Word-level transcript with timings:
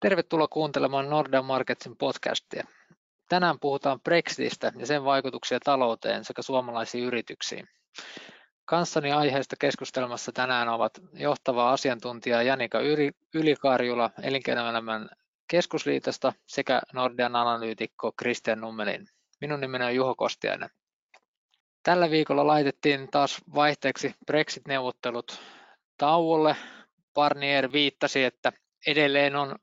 Tervetuloa 0.00 0.48
kuuntelemaan 0.48 1.10
Nordean 1.10 1.44
Marketsin 1.44 1.96
podcastia. 1.96 2.66
Tänään 3.28 3.60
puhutaan 3.60 4.00
Brexitistä 4.00 4.72
ja 4.76 4.86
sen 4.86 5.04
vaikutuksia 5.04 5.60
talouteen 5.60 6.24
sekä 6.24 6.42
suomalaisiin 6.42 7.04
yrityksiin. 7.04 7.68
Kanssani 8.64 9.12
aiheesta 9.12 9.56
keskustelmassa 9.60 10.32
tänään 10.32 10.68
ovat 10.68 10.92
johtava 11.12 11.72
asiantuntija 11.72 12.42
Janika 12.42 12.78
Ylikarjula 13.34 14.10
Elinkeinoelämän 14.22 15.08
keskusliitosta 15.48 16.32
sekä 16.46 16.80
Nordean 16.92 17.36
analyytikko 17.36 18.12
Christian 18.12 18.60
Nummelin. 18.60 19.08
Minun 19.40 19.60
nimeni 19.60 19.84
on 19.84 19.94
Juho 19.94 20.14
Kostiainen. 20.14 20.70
Tällä 21.82 22.10
viikolla 22.10 22.46
laitettiin 22.46 23.08
taas 23.10 23.38
vaihteeksi 23.54 24.14
Brexit-neuvottelut 24.26 25.40
tauolle. 25.96 26.56
Barnier 27.14 27.72
viittasi, 27.72 28.24
että 28.24 28.52
edelleen 28.86 29.36
on 29.36 29.56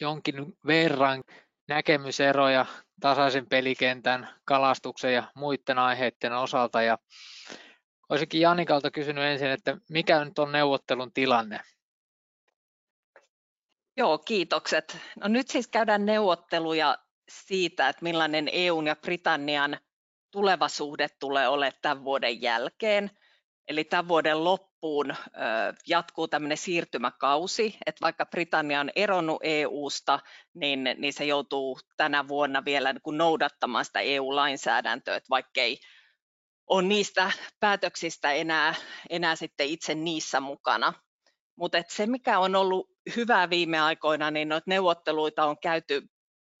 jonkin 0.00 0.56
verran 0.66 1.22
näkemyseroja 1.68 2.66
tasaisen 3.00 3.46
pelikentän, 3.46 4.28
kalastuksen 4.44 5.14
ja 5.14 5.32
muiden 5.34 5.78
aiheiden 5.78 6.32
osalta. 6.32 6.82
Ja 6.82 6.98
olisinkin 8.08 8.40
Janikalta 8.40 8.90
kysynyt 8.90 9.24
ensin, 9.24 9.50
että 9.50 9.76
mikä 9.90 10.24
nyt 10.24 10.38
on 10.38 10.52
neuvottelun 10.52 11.12
tilanne? 11.12 11.60
Joo, 13.96 14.18
kiitokset. 14.18 14.98
No 15.20 15.28
nyt 15.28 15.48
siis 15.48 15.68
käydään 15.68 16.06
neuvotteluja 16.06 16.98
siitä, 17.28 17.88
että 17.88 18.02
millainen 18.02 18.48
EUn 18.52 18.86
ja 18.86 18.96
Britannian 18.96 19.78
tuleva 20.30 20.68
suhde 20.68 21.08
tulee 21.20 21.48
olemaan 21.48 21.78
tämän 21.82 22.04
vuoden 22.04 22.42
jälkeen. 22.42 23.10
Eli 23.68 23.84
tämän 23.84 24.08
vuoden 24.08 24.44
loppuun 24.44 24.75
jatkuu 25.86 26.28
tämmöinen 26.28 26.58
siirtymäkausi, 26.58 27.76
että 27.86 28.00
vaikka 28.00 28.26
Britannia 28.26 28.80
on 28.80 28.90
eronnut 28.96 29.40
EU-sta, 29.42 30.20
niin, 30.54 30.84
niin 30.98 31.12
se 31.12 31.24
joutuu 31.24 31.78
tänä 31.96 32.28
vuonna 32.28 32.64
vielä 32.64 32.92
niin 32.92 33.02
kuin 33.02 33.18
noudattamaan 33.18 33.84
sitä 33.84 34.00
EU-lainsäädäntöä, 34.00 35.16
että 35.16 35.30
vaikkei 35.30 35.78
ole 36.66 36.82
niistä 36.82 37.30
päätöksistä 37.60 38.32
enää, 38.32 38.74
enää 39.10 39.36
sitten 39.36 39.66
itse 39.66 39.94
niissä 39.94 40.40
mukana. 40.40 40.92
Mutta 41.56 41.78
se, 41.88 42.06
mikä 42.06 42.38
on 42.38 42.56
ollut 42.56 42.90
hyvää 43.16 43.50
viime 43.50 43.80
aikoina, 43.80 44.30
niin 44.30 44.48
noita 44.48 44.64
neuvotteluita 44.70 45.44
on 45.44 45.58
käyty 45.58 46.02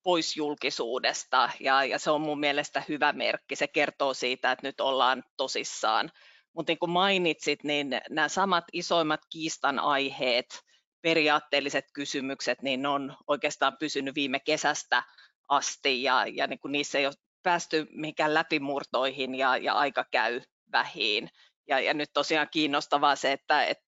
pois 0.02 0.36
julkisuudesta 0.36 1.50
ja, 1.60 1.84
ja 1.84 1.98
se 1.98 2.10
on 2.10 2.20
mun 2.20 2.40
mielestä 2.40 2.82
hyvä 2.88 3.12
merkki. 3.12 3.56
Se 3.56 3.68
kertoo 3.68 4.14
siitä, 4.14 4.52
että 4.52 4.66
nyt 4.66 4.80
ollaan 4.80 5.22
tosissaan. 5.36 6.10
Mutta 6.56 6.70
niin 6.70 6.78
kuin 6.78 6.90
mainitsit, 6.90 7.64
niin 7.64 8.00
nämä 8.10 8.28
samat 8.28 8.64
isoimmat 8.72 9.20
kiistan 9.30 9.78
aiheet, 9.78 10.46
periaatteelliset 11.02 11.84
kysymykset, 11.94 12.62
niin 12.62 12.82
ne 12.82 12.88
on 12.88 13.16
oikeastaan 13.26 13.76
pysynyt 13.78 14.14
viime 14.14 14.40
kesästä 14.40 15.02
asti 15.48 16.02
ja, 16.02 16.26
ja 16.26 16.46
niin 16.46 16.58
kuin 16.58 16.72
niissä 16.72 16.98
ei 16.98 17.06
ole 17.06 17.14
päästy 17.42 17.86
mihinkään 17.90 18.34
läpimurtoihin 18.34 19.34
ja, 19.34 19.56
ja 19.56 19.74
aika 19.74 20.04
käy 20.10 20.40
vähiin. 20.72 21.28
Ja, 21.68 21.80
ja 21.80 21.94
nyt 21.94 22.10
tosiaan 22.12 22.48
kiinnostavaa 22.50 23.16
se, 23.16 23.32
että, 23.32 23.64
että 23.64 23.84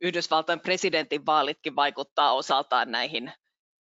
Yhdysvaltojen 0.00 0.60
presidentin 0.60 1.26
vaalitkin 1.26 1.76
vaikuttaa 1.76 2.32
osaltaan 2.32 2.90
näihin 2.90 3.32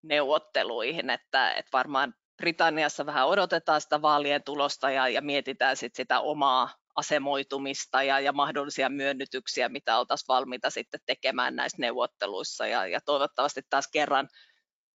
neuvotteluihin, 0.04 1.10
että, 1.10 1.52
että 1.52 1.70
varmaan 1.74 2.14
Britanniassa 2.38 3.06
vähän 3.06 3.28
odotetaan 3.28 3.82
sitä 3.82 4.02
vaalien 4.02 4.44
tulosta 4.44 4.92
ja, 4.92 5.08
ja 5.08 5.22
mietitään 5.22 5.78
sit 5.78 5.96
sitä 5.96 6.20
omaa 6.20 6.81
asemoitumista 6.95 8.03
ja, 8.03 8.20
ja 8.20 8.34
mahdollisia 8.34 8.89
myönnytyksiä, 8.89 9.70
mitä 9.70 10.00
oltaisiin 10.00 10.28
valmiita 10.28 10.70
sitten 10.70 11.00
tekemään 11.06 11.56
näissä 11.56 11.78
neuvotteluissa 11.80 12.67
ja, 12.67 12.88
ja 12.88 13.00
toivottavasti 13.06 13.61
taas 13.70 13.88
kerran 13.94 14.30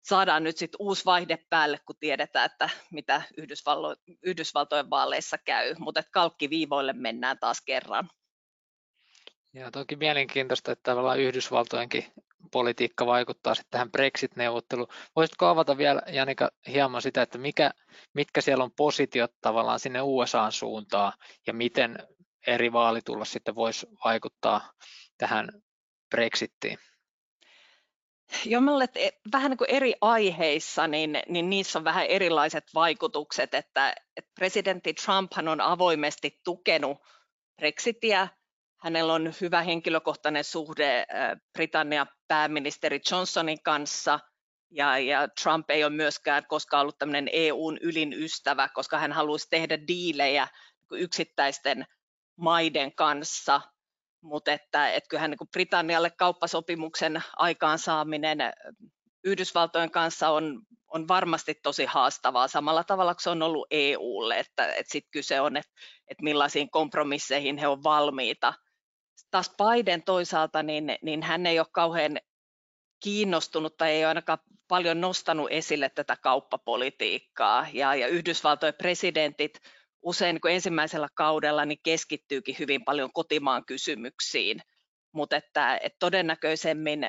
saadaan 0.08 0.44
nyt 0.44 0.56
sitten 0.56 0.76
uusi 0.80 1.04
vaihde 1.04 1.38
päälle, 1.50 1.78
kun 1.86 1.96
tiedetään, 2.00 2.46
että 2.46 2.70
mitä 2.92 3.22
Yhdysvallo- 3.36 3.96
Yhdysvaltojen 4.22 4.90
vaaleissa 4.90 5.38
käy, 5.38 5.74
mutta 5.78 6.02
kalkkiviivoille 6.12 6.92
mennään 6.92 7.38
taas 7.38 7.62
kerran. 7.66 8.10
Ja 9.52 9.70
toki 9.70 9.96
mielenkiintoista, 9.96 10.72
että 10.72 10.82
tavallaan 10.82 11.20
Yhdysvaltojenkin 11.20 12.04
politiikka 12.50 13.06
vaikuttaa 13.06 13.54
sitten 13.54 13.70
tähän 13.70 13.90
Brexit-neuvotteluun. 13.90 14.88
Voisitko 15.16 15.46
avata 15.46 15.78
vielä, 15.78 16.02
Janika, 16.06 16.50
hieman 16.68 17.02
sitä, 17.02 17.22
että 17.22 17.38
mikä, 17.38 17.70
mitkä 18.14 18.40
siellä 18.40 18.64
on 18.64 18.72
positiot 18.76 19.32
tavallaan 19.40 19.80
sinne 19.80 20.00
USAn 20.02 20.52
suuntaan 20.52 21.12
ja 21.46 21.52
miten 21.52 21.98
eri 22.46 22.72
vaalitulos 22.72 23.32
sitten 23.32 23.54
voisi 23.54 23.86
vaikuttaa 24.04 24.72
tähän 25.18 25.48
Brexittiin? 26.10 26.78
Joo, 28.44 28.60
mä 28.60 28.70
luulen, 28.70 28.88
että 28.94 29.18
vähän 29.32 29.50
niin 29.50 29.58
kuin 29.58 29.70
eri 29.70 29.94
aiheissa, 30.00 30.86
niin, 30.86 31.18
niin 31.28 31.50
niissä 31.50 31.78
on 31.78 31.84
vähän 31.84 32.06
erilaiset 32.06 32.64
vaikutukset, 32.74 33.54
että, 33.54 33.94
että 34.16 34.30
presidentti 34.34 34.94
Trump 34.94 35.32
on 35.50 35.60
avoimesti 35.60 36.40
tukenut 36.44 36.98
Brexitia, 37.56 38.28
Hänellä 38.82 39.12
on 39.12 39.32
hyvä 39.40 39.62
henkilökohtainen 39.62 40.44
suhde 40.44 41.06
Britannian 41.52 42.06
pääministeri 42.28 43.00
Johnsonin 43.10 43.62
kanssa, 43.62 44.20
ja, 44.70 44.98
ja 44.98 45.28
Trump 45.42 45.70
ei 45.70 45.84
ole 45.84 45.92
myöskään 45.92 46.46
koskaan 46.48 46.80
ollut 46.80 46.98
tämmöinen 46.98 47.28
EUn 47.32 47.78
ylin 47.78 48.12
ystävä, 48.12 48.68
koska 48.68 48.98
hän 48.98 49.12
haluaisi 49.12 49.46
tehdä 49.50 49.86
diilejä 49.88 50.48
yksittäisten 50.92 51.86
maiden 52.36 52.94
kanssa, 52.94 53.60
mutta 54.22 54.52
että, 54.52 54.90
että 54.92 55.08
kyllähän 55.08 55.30
niin 55.30 55.48
Britannialle 55.52 56.10
kauppasopimuksen 56.10 57.22
aikaansaaminen 57.36 58.38
Yhdysvaltojen 59.24 59.90
kanssa 59.90 60.28
on, 60.28 60.62
on 60.88 61.08
varmasti 61.08 61.54
tosi 61.62 61.84
haastavaa. 61.84 62.48
Samalla 62.48 62.84
tavalla 62.84 63.14
kuin 63.14 63.22
se 63.22 63.30
on 63.30 63.42
ollut 63.42 63.66
EUlle, 63.70 64.38
että, 64.38 64.74
että 64.74 64.92
sitten 64.92 65.10
kyse 65.10 65.40
on, 65.40 65.56
että, 65.56 65.72
että 66.08 66.22
millaisiin 66.22 66.70
kompromisseihin 66.70 67.58
he 67.58 67.66
ovat 67.66 67.82
valmiita– 67.82 68.54
taas 69.30 69.52
Biden 69.56 70.02
toisaalta, 70.02 70.62
niin, 70.62 70.98
niin 71.02 71.22
hän 71.22 71.46
ei 71.46 71.58
ole 71.58 71.66
kauhean 71.72 72.18
kiinnostunut 73.02 73.76
tai 73.76 73.90
ei 73.90 74.04
ole 74.04 74.06
ainakaan 74.06 74.38
paljon 74.68 75.00
nostanut 75.00 75.48
esille 75.50 75.88
tätä 75.88 76.16
kauppapolitiikkaa. 76.22 77.66
Ja, 77.72 77.94
ja 77.94 78.06
Yhdysvaltojen 78.06 78.74
presidentit 78.74 79.58
usein 80.02 80.38
niin 80.44 80.54
ensimmäisellä 80.54 81.08
kaudella 81.14 81.64
niin 81.64 81.80
keskittyykin 81.82 82.56
hyvin 82.58 82.84
paljon 82.84 83.12
kotimaan 83.12 83.64
kysymyksiin, 83.64 84.60
mutta 85.12 85.36
että, 85.36 85.76
että 85.76 85.96
todennäköisemmin 85.98 87.08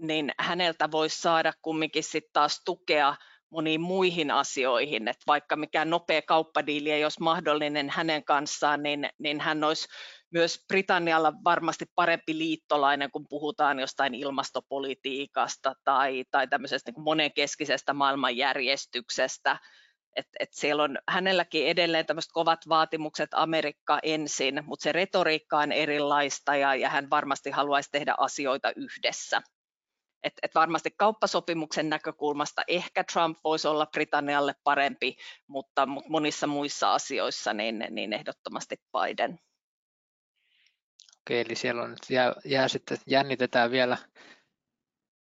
niin 0.00 0.32
häneltä 0.38 0.90
voisi 0.90 1.20
saada 1.20 1.52
kumminkin 1.62 2.02
sitten 2.02 2.32
taas 2.32 2.62
tukea 2.64 3.16
moniin 3.50 3.80
muihin 3.80 4.30
asioihin, 4.30 5.08
että 5.08 5.22
vaikka 5.26 5.56
mikään 5.56 5.90
nopea 5.90 6.22
kauppadiili 6.22 6.90
ei 6.90 7.04
olisi 7.04 7.22
mahdollinen 7.22 7.90
hänen 7.90 8.24
kanssaan, 8.24 8.82
niin, 8.82 9.08
niin 9.18 9.40
hän 9.40 9.64
olisi 9.64 9.88
myös 10.34 10.64
Britannialla 10.68 11.32
varmasti 11.44 11.84
parempi 11.94 12.38
liittolainen, 12.38 13.10
kun 13.10 13.26
puhutaan 13.28 13.78
jostain 13.78 14.14
ilmastopolitiikasta 14.14 15.74
tai, 15.84 16.24
tai 16.30 16.48
tämmöisestä 16.48 16.90
niin 16.90 17.02
monenkeskisestä 17.02 17.92
maailmanjärjestyksestä. 17.92 19.58
Et, 20.16 20.26
et 20.40 20.48
siellä 20.52 20.82
on 20.82 20.98
hänelläkin 21.08 21.66
edelleen 21.66 22.06
tämmöiset 22.06 22.32
kovat 22.32 22.68
vaatimukset 22.68 23.28
Amerikka 23.32 23.98
ensin, 24.02 24.62
mutta 24.66 24.82
se 24.82 24.92
retoriikka 24.92 25.58
on 25.58 25.72
erilaista 25.72 26.56
ja, 26.56 26.74
ja 26.74 26.88
hän 26.88 27.10
varmasti 27.10 27.50
haluaisi 27.50 27.90
tehdä 27.92 28.14
asioita 28.18 28.72
yhdessä. 28.76 29.42
Et, 30.22 30.32
et 30.42 30.54
varmasti 30.54 30.90
kauppasopimuksen 30.96 31.88
näkökulmasta 31.88 32.62
ehkä 32.68 33.04
Trump 33.12 33.38
voisi 33.44 33.68
olla 33.68 33.86
Britannialle 33.86 34.54
parempi, 34.64 35.16
mutta, 35.46 35.86
mutta 35.86 36.10
monissa 36.10 36.46
muissa 36.46 36.94
asioissa 36.94 37.52
niin, 37.52 37.86
niin 37.90 38.12
ehdottomasti 38.12 38.76
Biden. 38.92 39.38
Okei, 41.24 41.40
eli 41.40 41.54
siellä 41.54 41.82
on 41.82 41.90
nyt 41.90 42.10
jää, 42.10 42.34
jää 42.44 42.68
sitten, 42.68 42.98
jännitetään 43.06 43.70
vielä, 43.70 43.96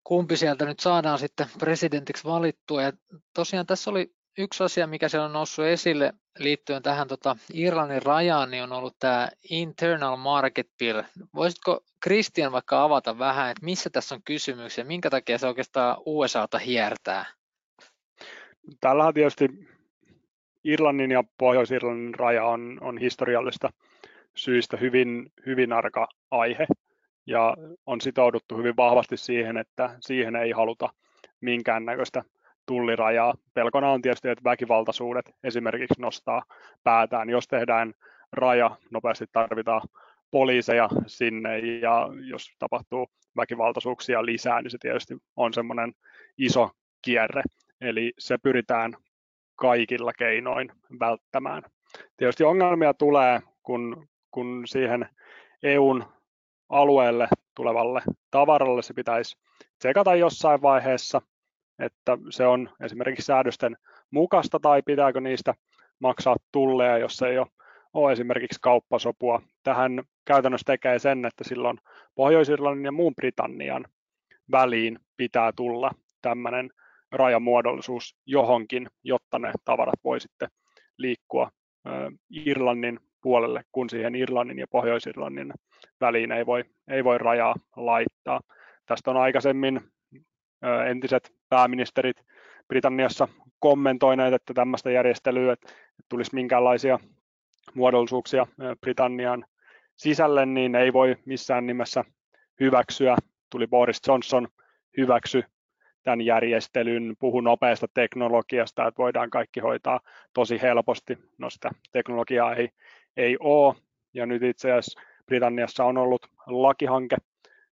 kumpi 0.03 0.38
sieltä 0.38 0.65
nyt 0.65 0.80
saadaan 0.80 1.19
sitten 1.19 1.48
presidentiksi 1.59 2.24
valittua. 2.24 2.81
Ja 2.81 2.94
tosiaan 3.33 3.65
tässä 3.65 3.92
oli 3.92 4.13
yksi 4.38 4.63
asia, 4.63 4.88
mikä 4.88 5.09
siellä 5.09 5.25
on 5.25 5.33
noussut 5.33 5.65
esille 5.65 6.13
liittyen 6.39 6.83
tähän 6.83 7.07
tota 7.07 7.36
Irlannin 7.53 8.01
rajaan, 8.01 8.51
niin 8.51 8.63
on 8.63 8.71
ollut 8.71 8.95
tämä 9.00 9.30
Internal 9.50 10.15
Market 10.15 10.68
Bill. 10.80 11.01
Voisitko 11.36 11.83
Christian 12.04 12.51
vaikka 12.51 12.83
avata 12.83 13.19
vähän, 13.19 13.51
että 13.51 13.65
missä 13.65 13.89
tässä 13.89 14.15
on 14.15 14.21
kysymys 14.25 14.77
ja 14.77 14.86
minkä 14.86 15.09
takia 15.09 15.38
se 15.38 15.47
oikeastaan 15.47 15.97
USAta 16.06 16.57
hiertää? 16.57 17.25
Tällä 18.80 19.13
tietysti 19.13 19.47
Irlannin 20.63 21.12
ja 21.12 21.24
Pohjois-Irlannin 21.38 22.15
raja 22.15 22.45
on, 22.45 22.77
on 22.81 22.97
historiallista 22.97 23.69
syistä 24.36 24.78
hyvin, 24.78 25.31
hyvin 25.45 25.74
arka 25.74 26.07
aihe 26.31 26.68
ja 27.25 27.56
on 27.86 28.01
sitouduttu 28.01 28.57
hyvin 28.57 28.78
vahvasti 28.78 29.18
siihen, 29.18 29.57
että 29.57 29.95
siihen 30.00 30.36
ei 30.36 30.51
haluta 30.51 30.89
minkäännäköistä 31.42 32.24
tullirajaa. 32.66 33.33
Pelkona 33.54 33.92
on 33.92 34.01
tietysti, 34.01 34.30
että 34.30 34.44
väkivaltaisuudet 34.44 35.31
esimerkiksi 35.44 36.01
nostaa 36.01 36.44
päätään. 36.83 37.30
Jos 37.30 37.48
tehdään 37.48 37.94
raja, 38.31 38.78
nopeasti 38.92 39.25
tarvitaan 39.31 39.81
poliiseja 40.31 40.89
sinne 41.07 41.60
ja 41.60 42.07
jos 42.30 42.56
tapahtuu 42.60 43.07
väkivaltaisuuksia 43.38 44.25
lisää, 44.25 44.62
niin 44.62 44.72
se 44.72 44.78
tietysti 44.81 45.18
on 45.36 45.54
semmoinen 45.54 45.94
iso 46.38 46.69
kierre. 47.01 47.42
Eli 47.81 48.13
se 48.19 48.38
pyritään 48.38 48.94
kaikilla 49.56 50.13
keinoin 50.13 50.72
välttämään. 51.00 51.63
Tietysti 52.18 52.44
ongelmia 52.44 52.94
tulee, 52.94 53.39
kun, 53.63 54.07
kun 54.31 54.63
siihen 54.66 55.10
EUn 55.63 56.06
alueelle 56.69 57.28
tulevalle 57.56 58.01
tavaralle 58.31 58.81
se 58.81 58.94
pitäisi 58.94 59.38
tsekata 59.80 60.16
jossain 60.16 60.62
vaiheessa, 60.62 61.22
että 61.80 62.18
se 62.30 62.45
on 62.48 62.69
esimerkiksi 62.80 63.25
säädösten 63.25 63.78
mukasta 64.12 64.60
tai 64.60 64.81
pitääkö 64.86 65.22
niistä 65.22 65.54
maksaa 66.00 66.36
tulleja, 66.51 66.98
jos 66.98 67.22
ei 67.22 67.38
ole, 67.38 67.48
ole 67.94 68.12
esimerkiksi 68.12 68.60
kauppasopua. 68.62 69.42
Tähän 69.63 70.04
käytännössä 70.25 70.66
tekee 70.66 71.00
sen, 71.00 71.25
että 71.25 71.44
silloin 71.44 71.78
Pohjois-Irlannin 72.16 72.86
ja 72.86 72.92
muun 72.92 73.16
Britannian 73.16 73.86
väliin 74.51 75.00
pitää 75.18 75.51
tulla 75.56 75.92
tämmöinen 76.22 76.72
rajamuodollisuus 77.12 78.16
johonkin, 78.25 78.88
jotta 79.04 79.39
ne 79.39 79.51
tavarat 79.66 80.00
voi 80.04 80.19
sitten 80.19 80.50
liikkua 80.98 81.51
Irlannin 82.30 83.00
puolelle, 83.21 83.63
kun 83.71 83.89
siihen 83.89 84.15
Irlannin 84.15 84.59
ja 84.59 84.68
Pohjois-Irlannin 84.68 85.53
väliin 86.01 86.31
ei 86.31 86.45
voi, 86.45 86.63
ei 86.88 87.03
voi 87.03 87.18
rajaa 87.18 87.56
laittaa. 87.75 88.39
Tästä 88.85 89.12
on 89.12 89.18
aikaisemmin 89.18 89.81
entiset 90.89 91.33
pääministerit 91.50 92.18
Britanniassa 92.68 93.27
kommentoineet, 93.59 94.33
että 94.33 94.53
tämmöistä 94.53 94.91
järjestelyä, 94.91 95.53
että 95.53 95.73
tulisi 96.09 96.35
minkäänlaisia 96.35 97.00
muodollisuuksia 97.73 98.47
Britannian 98.81 99.45
sisälle, 99.95 100.45
niin 100.45 100.75
ei 100.75 100.94
voi 100.94 101.15
missään 101.25 101.68
nimessä 101.68 102.03
hyväksyä. 102.59 103.15
Tuli 103.50 103.68
Boris 103.68 104.01
Johnson 104.07 104.47
hyväksy 104.97 105.44
tämän 106.03 106.21
järjestelyn, 106.21 107.15
puhu 107.19 107.42
nopeasta 107.42 107.88
teknologiasta, 107.94 108.88
että 108.88 109.01
voidaan 109.01 109.30
kaikki 109.30 109.59
hoitaa 109.59 110.00
tosi 110.33 110.62
helposti. 110.62 111.18
No 111.38 111.50
sitä 111.50 111.69
teknologiaa 111.92 112.56
ei, 112.56 112.69
ei 113.18 113.38
ole, 113.39 113.75
ja 114.13 114.25
nyt 114.25 114.44
itse 114.44 114.71
asiassa 114.71 115.01
Britanniassa 115.25 115.86
on 115.86 115.98
ollut 115.98 116.27
lakihanke 116.48 117.15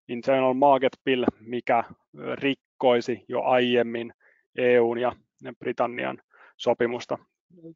Internal 0.08 0.54
Market 0.54 0.92
Bill, 1.04 1.24
mikä 1.40 1.84
rikkoisi 2.34 3.24
jo 3.28 3.42
aiemmin 3.42 4.12
EUn 4.58 4.98
ja 4.98 5.12
Britannian 5.58 6.18
sopimusta 6.56 7.18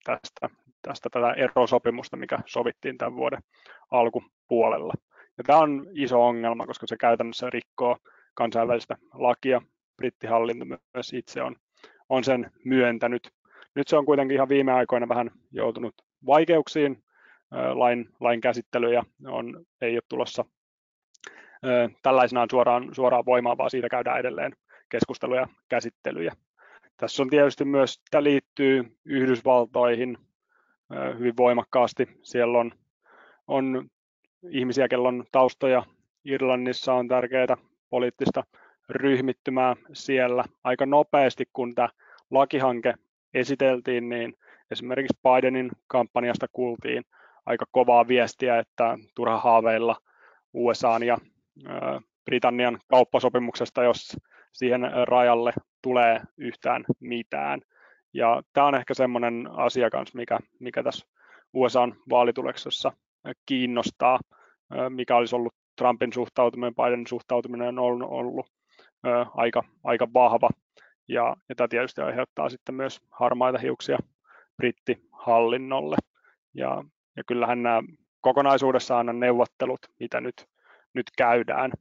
tästä, 0.04 0.48
tästä 0.82 1.08
tätä 1.10 1.32
erosopimusta, 1.32 2.16
mikä 2.16 2.38
sovittiin 2.46 2.98
tämän 2.98 3.16
vuoden 3.16 3.42
alkupuolella. 3.90 4.92
Ja 5.38 5.44
tämä 5.44 5.58
on 5.58 5.86
iso 5.92 6.26
ongelma, 6.26 6.66
koska 6.66 6.86
se 6.86 6.96
käytännössä 6.96 7.50
rikkoo 7.50 7.96
kansainvälistä 8.34 8.96
lakia. 9.14 9.62
Brittihallinto 9.96 10.64
myös 10.64 11.12
itse 11.12 11.42
on, 11.42 11.56
on 12.08 12.24
sen 12.24 12.50
myöntänyt. 12.64 13.30
Nyt 13.74 13.88
se 13.88 13.96
on 13.96 14.06
kuitenkin 14.06 14.34
ihan 14.34 14.48
viime 14.48 14.72
aikoina 14.72 15.08
vähän 15.08 15.30
joutunut 15.50 15.94
vaikeuksiin. 16.26 17.04
Lain, 17.74 18.08
lain 18.20 18.40
käsittelyjä 18.40 19.02
on, 19.26 19.66
ei 19.80 19.96
ole 19.96 20.02
tulossa 20.08 20.44
tällaisenaan 22.02 22.48
suoraan, 22.50 22.94
suoraan 22.94 23.26
voimaan, 23.26 23.58
vaan 23.58 23.70
siitä 23.70 23.88
käydään 23.88 24.20
edelleen 24.20 24.52
keskusteluja 24.88 25.40
ja 25.40 25.48
käsittelyjä. 25.68 26.32
Tässä 26.96 27.22
on 27.22 27.30
tietysti 27.30 27.64
myös, 27.64 28.00
tämä 28.10 28.22
liittyy 28.24 28.96
Yhdysvaltoihin 29.04 30.18
hyvin 31.18 31.36
voimakkaasti. 31.36 32.08
Siellä 32.22 32.58
on, 32.58 32.72
on 33.48 33.88
ihmisiä, 34.50 34.88
kellon 34.88 35.24
taustoja 35.32 35.82
Irlannissa 36.24 36.94
on 36.94 37.08
tärkeää 37.08 37.56
poliittista 37.90 38.44
ryhmittymää 38.88 39.76
siellä. 39.92 40.44
Aika 40.64 40.86
nopeasti, 40.86 41.44
kun 41.52 41.74
tämä 41.74 41.88
lakihanke 42.30 42.94
esiteltiin, 43.34 44.08
niin 44.08 44.34
esimerkiksi 44.70 45.18
Bidenin 45.22 45.70
kampanjasta 45.86 46.46
kuultiin 46.52 47.04
aika 47.46 47.64
kovaa 47.70 48.08
viestiä, 48.08 48.58
että 48.58 48.98
turha 49.14 49.38
haaveilla 49.38 49.96
USA 50.52 50.98
ja 51.06 51.18
Britannian 52.24 52.78
kauppasopimuksesta, 52.88 53.82
jos 53.82 54.16
siihen 54.52 54.80
rajalle 55.08 55.52
tulee 55.82 56.20
yhtään 56.36 56.84
mitään. 57.00 57.60
Ja 58.12 58.42
tämä 58.52 58.66
on 58.66 58.74
ehkä 58.74 58.94
semmoinen 58.94 59.48
asia 59.52 59.90
kanssa, 59.90 60.18
mikä, 60.18 60.38
mikä 60.60 60.82
tässä 60.82 61.06
USAn 61.52 61.94
vaalituleksessa 62.10 62.92
kiinnostaa, 63.46 64.18
mikä 64.88 65.16
olisi 65.16 65.36
ollut 65.36 65.54
Trumpin 65.78 66.12
suhtautuminen, 66.12 66.74
Bidenin 66.74 67.06
suhtautuminen 67.06 67.78
on 67.78 68.02
ollut, 68.02 68.46
ollut 69.06 69.28
aika, 69.34 69.62
aika 69.84 70.08
vahva. 70.14 70.48
Ja, 71.08 71.36
ja 71.48 71.54
tämä 71.54 71.68
tietysti 71.68 72.00
aiheuttaa 72.00 72.48
sitten 72.48 72.74
myös 72.74 73.00
harmaita 73.10 73.58
hiuksia 73.58 73.98
brittihallinnolle. 74.56 75.96
Ja, 76.54 76.84
ja 77.16 77.24
kyllähän 77.26 77.62
nämä 77.62 77.82
kokonaisuudessaan 78.20 79.06
nämä 79.06 79.18
neuvottelut, 79.18 79.80
mitä 80.00 80.20
nyt, 80.20 80.46
nyt 80.94 81.06
käydään, 81.18 81.72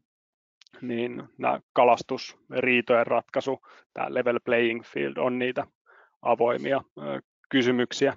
niin 0.81 1.23
nämä 1.37 1.59
kalastusriitojen 1.73 3.07
ratkaisu, 3.07 3.59
tämä 3.93 4.13
level 4.13 4.39
playing 4.45 4.83
field 4.83 5.17
on 5.17 5.39
niitä 5.39 5.67
avoimia 6.21 6.81
kysymyksiä. 7.49 8.13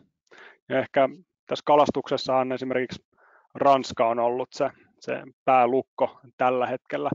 Ja 0.69 0.79
ehkä 0.79 1.09
tässä 1.47 1.63
kalastuksessa 1.67 2.37
on 2.37 2.53
esimerkiksi 2.53 3.07
Ranska 3.55 4.09
on 4.09 4.19
ollut 4.19 4.49
se, 4.53 4.71
se 5.01 5.23
päälukko 5.45 6.21
tällä 6.37 6.67
hetkellä. 6.67 7.11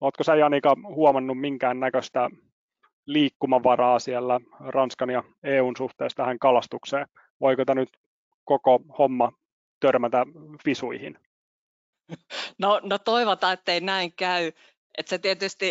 Oletko 0.00 0.24
sä 0.24 0.36
Janika 0.36 0.76
huomannut 0.82 1.40
minkään 1.40 1.80
näköistä 1.80 2.30
liikkumavaraa 3.06 3.98
siellä 3.98 4.40
Ranskan 4.60 5.10
ja 5.10 5.24
EUn 5.42 5.76
suhteessa 5.76 6.16
tähän 6.16 6.38
kalastukseen? 6.38 7.06
Voiko 7.40 7.64
tämä 7.64 7.80
nyt 7.80 7.88
koko 8.44 8.80
homma 8.98 9.32
törmätä 9.80 10.26
fisuihin? 10.64 11.18
No, 12.58 12.80
no 12.82 12.98
toivotaan, 12.98 13.52
ettei 13.52 13.80
näin 13.80 14.12
käy. 14.12 14.52
Et 14.98 15.08
se 15.08 15.18
tietysti 15.18 15.70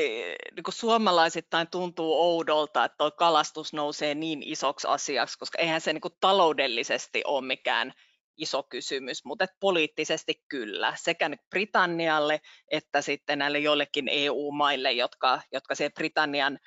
niin 0.56 0.64
suomalaisittain 0.70 1.68
tuntuu 1.68 2.22
oudolta, 2.22 2.86
että 2.86 2.98
tuo 2.98 3.12
kalastus 3.12 3.74
nousee 3.74 4.16
niin 4.16 4.44
isoksi 4.44 4.88
asiaksi, 4.88 5.40
koska 5.40 5.62
eihän 5.62 5.81
se 5.81 5.94
niin 5.94 6.02
taloudellisesti 6.20 7.22
ole 7.26 7.46
mikään 7.46 7.94
iso 8.40 8.64
kysymys, 8.64 9.26
mutta 9.26 9.44
et 9.44 9.60
poliittisesti 9.60 10.44
kyllä, 10.48 10.94
sekä 10.98 11.30
Britannialle 11.50 12.42
että 12.72 13.02
sitten 13.02 13.40
näille 13.40 13.60
joillekin 13.60 14.10
EU-maille, 14.12 14.92
jotka, 14.92 15.42
jotka 15.52 15.76
se 15.76 15.90
Britannian 15.90 16.60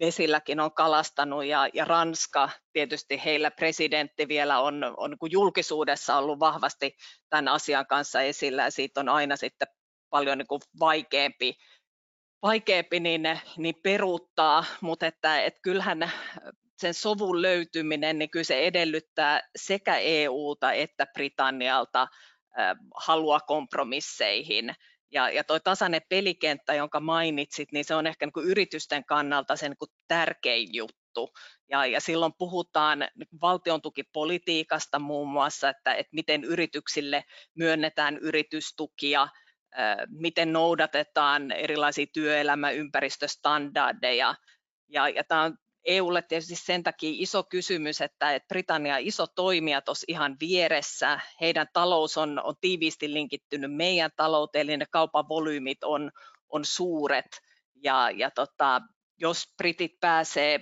vesilläkin 0.00 0.60
on 0.60 0.74
kalastanut 0.74 1.44
ja, 1.44 1.68
ja 1.74 1.84
Ranska, 1.84 2.50
tietysti 2.72 3.24
heillä 3.24 3.50
presidentti 3.50 4.28
vielä 4.28 4.60
on, 4.60 4.94
on 4.96 5.10
niin 5.10 5.32
julkisuudessa 5.32 6.16
ollut 6.16 6.40
vahvasti 6.40 6.96
tämän 7.30 7.48
asian 7.48 7.86
kanssa 7.86 8.20
esillä 8.22 8.62
ja 8.62 8.70
siitä 8.70 9.00
on 9.00 9.08
aina 9.08 9.36
sitten 9.36 9.68
paljon 10.10 10.38
niin 10.38 10.60
vaikeampi, 10.80 11.54
vaikeampi 12.42 13.00
niin, 13.00 13.22
niin 13.56 13.74
peruuttaa, 13.82 14.64
mutta 14.80 15.06
että, 15.06 15.42
että 15.42 15.60
kyllähän 15.62 16.12
sen 16.76 16.94
sovun 16.94 17.42
löytyminen, 17.42 18.18
niin 18.18 18.30
kyllä 18.30 18.44
se 18.44 18.58
edellyttää 18.58 19.40
sekä 19.56 19.96
EUta 19.96 20.72
että 20.72 21.06
Britannialta 21.06 22.08
halua 22.94 23.40
kompromisseihin. 23.40 24.74
Ja, 25.10 25.30
ja 25.30 25.44
tuo 25.44 25.60
tasainen 25.60 26.02
pelikenttä, 26.08 26.74
jonka 26.74 27.00
mainitsit, 27.00 27.72
niin 27.72 27.84
se 27.84 27.94
on 27.94 28.06
ehkä 28.06 28.26
niin 28.26 28.48
yritysten 28.48 29.04
kannalta 29.04 29.56
sen 29.56 29.74
niin 29.80 29.90
tärkein 30.08 30.68
juttu. 30.72 31.28
Ja, 31.70 31.86
ja 31.86 32.00
silloin 32.00 32.32
puhutaan 32.38 32.98
niin 32.98 33.28
valtion 33.40 33.82
tukipolitiikasta 33.82 34.98
muun 34.98 35.28
muassa, 35.28 35.68
että, 35.68 35.94
että 35.94 36.10
miten 36.12 36.44
yrityksille 36.44 37.24
myönnetään 37.54 38.18
yritystukia, 38.18 39.28
miten 40.08 40.52
noudatetaan 40.52 41.52
erilaisia 41.52 42.06
työelämäympäristöstandardeja. 42.12 44.34
Ja, 44.88 45.08
ja 45.08 45.24
tämä 45.24 45.42
on 45.42 45.58
EUlle 45.86 46.22
tietysti 46.22 46.56
sen 46.56 46.82
takia 46.82 47.10
iso 47.12 47.42
kysymys, 47.42 48.00
että, 48.00 48.40
Britannia 48.48 48.96
iso 48.98 49.26
toimija 49.26 49.82
tuossa 49.82 50.04
ihan 50.08 50.36
vieressä, 50.40 51.20
heidän 51.40 51.66
talous 51.72 52.18
on, 52.18 52.40
on 52.44 52.54
tiiviisti 52.60 53.12
linkittynyt 53.12 53.74
meidän 53.74 54.10
talouteen, 54.16 54.62
eli 54.62 54.76
ne 54.76 54.86
kaupan 54.90 55.28
volyymit 55.28 55.84
on, 55.84 56.10
on 56.48 56.64
suuret, 56.64 57.40
ja, 57.82 58.10
ja 58.10 58.30
tota, 58.30 58.82
jos 59.18 59.54
britit 59.56 60.00
pääsee 60.00 60.60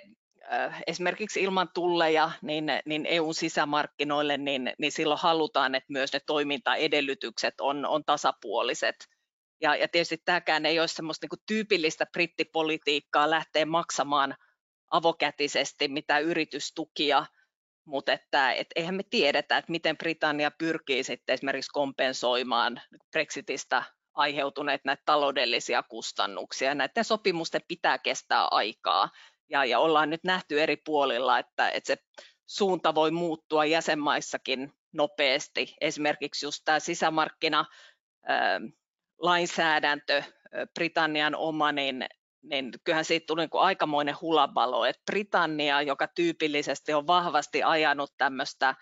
äh, 0.53 0.83
esimerkiksi 0.87 1.43
ilman 1.43 1.69
tulleja 1.75 2.31
niin, 2.43 2.65
niin 2.87 3.07
EUn 3.07 3.35
sisämarkkinoille, 3.35 4.39
niin, 4.39 4.73
niin 4.79 4.93
silloin 4.93 5.21
halutaan, 5.21 5.75
että 5.75 5.93
myös 5.93 6.13
ne 6.13 6.21
toimintaedellytykset 6.27 7.55
on, 7.61 7.87
on 7.87 8.05
tasapuoliset. 8.05 8.97
Ja, 9.61 9.77
ja 9.77 9.89
tietysti 9.89 10.19
tämäkään 10.25 10.67
ei 10.67 10.81
ole 10.81 10.89
semmoista 10.89 11.27
niin 11.31 11.43
tyypillistä 11.47 12.07
brittipolitiikkaa 12.13 13.31
lähteä 13.31 13.67
maksamaan 13.67 14.35
avokätisesti 14.95 15.89
mitä 15.89 16.19
yritystukia 16.19 17.27
mutta 17.85 18.13
että 18.13 18.53
et 18.53 18.67
eihän 18.77 18.95
me 18.95 19.03
tiedetä, 19.11 19.57
että 19.59 19.71
miten 19.71 19.97
Britannia 19.97 20.51
pyrkii 20.51 21.05
sitten 21.05 21.35
esimerkiksi 21.35 21.71
kompensoimaan 21.73 22.81
Brexitistä 23.11 23.83
aiheutuneet 24.15 24.81
näitä 24.85 25.03
taloudellisia 25.07 25.83
kustannuksia. 25.83 26.75
Näiden 26.75 27.05
sopimusten 27.05 27.61
pitää 27.69 27.99
kestää 27.99 28.49
aikaa 28.51 29.09
ja, 29.51 29.65
ja 29.65 29.79
ollaan 29.79 30.11
nyt 30.11 30.25
nähty 30.25 30.63
eri 30.63 30.77
puolilla, 30.77 31.39
että, 31.39 31.71
että 31.71 31.87
se 31.87 31.97
suunta 32.47 32.95
voi 32.95 33.11
muuttua 33.11 33.65
jäsenmaissakin 33.65 34.73
nopeasti. 34.93 35.77
Esimerkiksi 35.81 36.47
just 36.47 36.63
tämä 36.65 36.81
sisämarkkina 36.81 37.65
lainsäädäntö, 39.19 40.23
Britannian 40.75 41.35
oma, 41.35 41.73
niin, 41.73 42.07
niin 42.51 42.73
kyllähän 42.85 43.05
siitä 43.05 43.27
tuli 43.27 43.41
niin 43.41 43.51
kuin 43.51 43.63
aikamoinen 43.63 44.17
hulabalo, 44.21 44.85
että 44.85 45.03
Britannia, 45.11 45.83
joka 45.83 46.09
tyypillisesti 46.15 46.93
on 46.93 47.07
vahvasti 47.07 47.63
ajanut 47.63 48.11
tämmöistä 48.19 48.75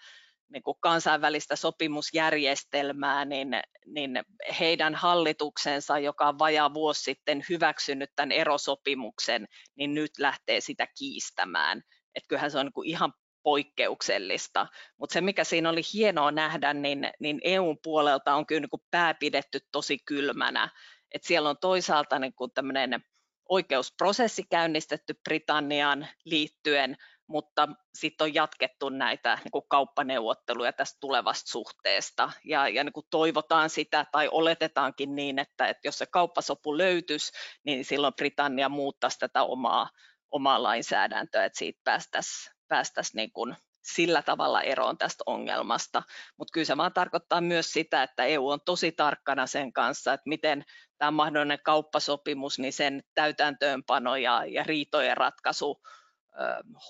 niin 0.53 0.63
kuin 0.63 0.77
kansainvälistä 0.81 1.57
sopimusjärjestelmää, 1.57 3.25
niin, 3.25 3.49
niin 3.87 4.23
heidän 4.61 4.95
hallituksensa, 4.95 5.99
joka 5.99 6.29
on 6.29 6.39
vajaa 6.39 6.75
vuosi 6.75 7.03
sitten 7.03 7.45
hyväksynyt 7.49 8.11
tämän 8.17 8.33
erosopimuksen, 8.33 9.49
niin 9.77 9.95
nyt 9.95 10.11
lähtee 10.19 10.61
sitä 10.61 10.87
kiistämään. 10.99 11.83
Että 12.15 12.29
kyllähän 12.29 12.51
se 12.51 12.59
on 12.59 12.67
niin 12.67 12.73
kuin 12.73 12.89
ihan 12.89 13.13
poikkeuksellista. 13.43 14.67
Mutta 14.99 15.15
se, 15.15 15.21
mikä 15.21 15.45
siinä 15.45 15.71
oli 15.71 15.81
hienoa 15.95 16.31
nähdä, 16.31 16.75
niin, 16.75 17.11
niin 17.21 17.41
EUn 17.45 17.79
puolelta 17.83 18.35
on 18.35 18.47
kyllä 18.47 18.61
niin 18.61 18.71
kuin 18.71 18.83
pää 18.91 19.15
pidetty 19.15 19.61
tosi 19.73 19.99
kylmänä. 19.99 20.69
Et 21.15 21.25
siellä 21.25 21.51
on 21.51 21.59
toisaalta 21.61 22.19
niin 22.19 22.35
kuin 22.35 22.51
tämmöinen 22.55 23.05
oikeusprosessi 23.49 24.43
käynnistetty 24.51 25.15
Britanniaan 25.25 26.09
liittyen, 26.25 26.97
mutta 27.27 27.69
sitten 27.95 28.25
on 28.25 28.35
jatkettu 28.35 28.89
näitä 28.89 29.39
niin 29.45 29.51
kuin 29.53 29.65
kauppaneuvotteluja 29.69 30.73
tästä 30.73 30.99
tulevasta 31.01 31.51
suhteesta. 31.51 32.33
Ja, 32.45 32.69
ja 32.69 32.85
niin 32.85 32.93
kuin 32.93 33.07
toivotaan 33.11 33.71
sitä 33.71 34.07
tai 34.13 34.29
oletetaankin 34.29 35.15
niin, 35.15 35.39
että, 35.39 35.67
että 35.67 35.89
jos 35.89 35.99
se 35.99 36.07
kauppasopu 36.07 36.79
löytyisi, 36.79 37.33
niin 37.65 37.85
silloin 37.85 38.15
Britannia 38.15 38.69
muuttaisi 38.69 39.19
tätä 39.19 39.43
omaa, 39.43 39.91
omaa 40.31 40.63
lainsäädäntöä, 40.63 41.45
että 41.45 41.59
siitä 41.59 41.81
päästäisiin 41.85 42.53
päästäisi 42.69 43.17
niin 43.17 43.31
sillä 43.83 44.23
tavalla 44.23 44.63
eroon 44.63 44.99
tästä 44.99 45.25
ongelmasta. 45.27 46.03
Mutta 46.37 46.53
kyllä 46.53 46.65
se 46.65 46.77
vaan 46.77 46.93
tarkoittaa 46.93 47.41
myös 47.41 47.73
sitä, 47.73 48.03
että 48.03 48.25
EU 48.25 48.49
on 48.49 48.61
tosi 48.65 48.93
tarkkana 48.93 49.47
sen 49.47 49.73
kanssa, 49.73 50.13
että 50.13 50.29
miten 50.29 50.65
tämä 50.99 51.11
mahdollinen 51.11 51.59
kauppasopimus, 51.65 52.59
niin 52.59 52.73
sen 52.73 53.03
täytäntöönpano 53.15 54.17
ja, 54.17 54.45
ja 54.45 54.63
riitojen 54.63 55.17
ratkaisu 55.17 55.83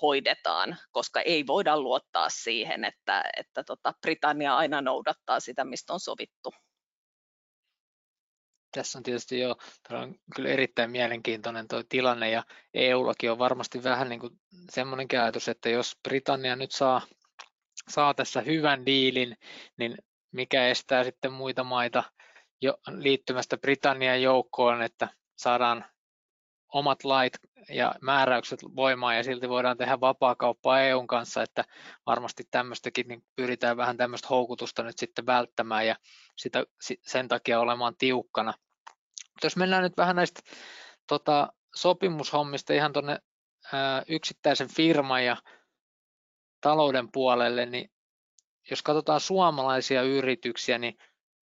hoidetaan, 0.01 0.77
koska 0.91 1.21
ei 1.21 1.47
voida 1.47 1.79
luottaa 1.79 2.29
siihen, 2.29 2.85
että, 2.85 3.23
että 3.37 3.63
tota 3.63 3.93
Britannia 4.01 4.57
aina 4.57 4.81
noudattaa 4.81 5.39
sitä, 5.39 5.65
mistä 5.65 5.93
on 5.93 5.99
sovittu. 5.99 6.53
Tässä 8.73 8.99
on 8.99 9.03
tietysti 9.03 9.39
jo 9.39 9.55
on 9.89 10.15
kyllä 10.35 10.49
erittäin 10.49 10.91
mielenkiintoinen 10.91 11.67
tuo 11.67 11.83
tilanne 11.89 12.29
ja 12.29 12.43
EUllakin 12.73 13.31
on 13.31 13.37
varmasti 13.37 13.83
vähän 13.83 14.09
niin 14.09 14.19
kuin 14.19 14.39
semmoinen 14.71 15.07
ajatus, 15.11 15.47
että 15.47 15.69
jos 15.69 15.97
Britannia 16.03 16.55
nyt 16.55 16.71
saa, 16.71 17.01
saa 17.89 18.13
tässä 18.13 18.41
hyvän 18.41 18.85
diilin, 18.85 19.37
niin 19.77 19.97
mikä 20.31 20.67
estää 20.67 21.03
sitten 21.03 21.31
muita 21.31 21.63
maita 21.63 22.03
jo 22.61 22.77
liittymästä 22.87 23.57
Britannian 23.57 24.21
joukkoon, 24.21 24.81
että 24.81 25.07
saadaan 25.35 25.85
omat 26.73 27.03
lait 27.03 27.33
ja 27.69 27.95
määräykset 28.01 28.59
voimaan 28.75 29.17
ja 29.17 29.23
silti 29.23 29.49
voidaan 29.49 29.77
tehdä 29.77 29.99
vapaakauppaa 29.99 30.81
EUn 30.81 31.07
kanssa, 31.07 31.43
että 31.43 31.65
varmasti 32.05 32.43
tämmöistäkin 32.51 33.07
niin 33.07 33.23
pyritään 33.35 33.77
vähän 33.77 33.97
tämmöistä 33.97 34.27
houkutusta 34.27 34.83
nyt 34.83 34.97
sitten 34.97 35.25
välttämään 35.25 35.87
ja 35.87 35.95
sitä, 36.37 36.65
sen 37.01 37.27
takia 37.27 37.59
olemaan 37.59 37.95
tiukkana. 37.97 38.53
Mutta 39.33 39.45
jos 39.45 39.55
mennään 39.55 39.83
nyt 39.83 39.97
vähän 39.97 40.15
näistä 40.15 40.41
tota, 41.07 41.53
sopimushommista 41.75 42.73
ihan 42.73 42.93
tuonne 42.93 43.19
yksittäisen 44.07 44.67
firman 44.75 45.25
ja 45.25 45.37
talouden 46.61 47.11
puolelle, 47.11 47.65
niin 47.65 47.91
jos 48.69 48.81
katsotaan 48.81 49.19
suomalaisia 49.19 50.01
yrityksiä, 50.01 50.77
niin 50.77 50.97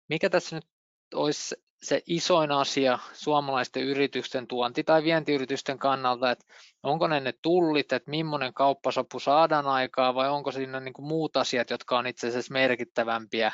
mikä 0.09 0.29
tässä 0.29 0.55
nyt 0.55 0.65
olisi 1.13 1.55
se 1.83 2.01
isoin 2.05 2.51
asia 2.51 2.99
suomalaisten 3.13 3.83
yritysten 3.83 4.47
tuonti- 4.47 4.83
tai 4.83 5.03
vientiyritysten 5.03 5.79
kannalta, 5.79 6.31
että 6.31 6.45
onko 6.83 7.07
ne 7.07 7.19
ne 7.19 7.33
tullit, 7.41 7.93
että 7.93 8.09
millainen 8.09 8.53
kauppasopu 8.53 9.19
saadaan 9.19 9.67
aikaa 9.67 10.15
vai 10.15 10.29
onko 10.29 10.51
siinä 10.51 10.79
niin 10.79 10.93
kuin 10.93 11.07
muut 11.07 11.37
asiat, 11.37 11.69
jotka 11.69 11.97
on 11.97 12.07
itse 12.07 12.27
asiassa 12.27 12.53
merkittävämpiä 12.53 13.51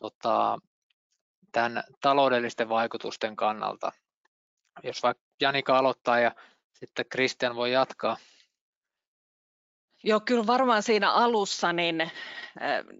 tota, 0.00 0.58
tämän 1.52 1.84
taloudellisten 2.00 2.68
vaikutusten 2.68 3.36
kannalta. 3.36 3.92
Jos 4.82 5.02
vaikka 5.02 5.24
Janika 5.40 5.78
aloittaa 5.78 6.20
ja 6.20 6.34
sitten 6.72 7.06
Christian 7.12 7.56
voi 7.56 7.72
jatkaa. 7.72 8.16
Joo, 10.04 10.20
kyllä 10.20 10.46
varmaan 10.46 10.82
siinä 10.82 11.12
alussa 11.12 11.72
niin, 11.72 12.00
äh, 12.00 12.10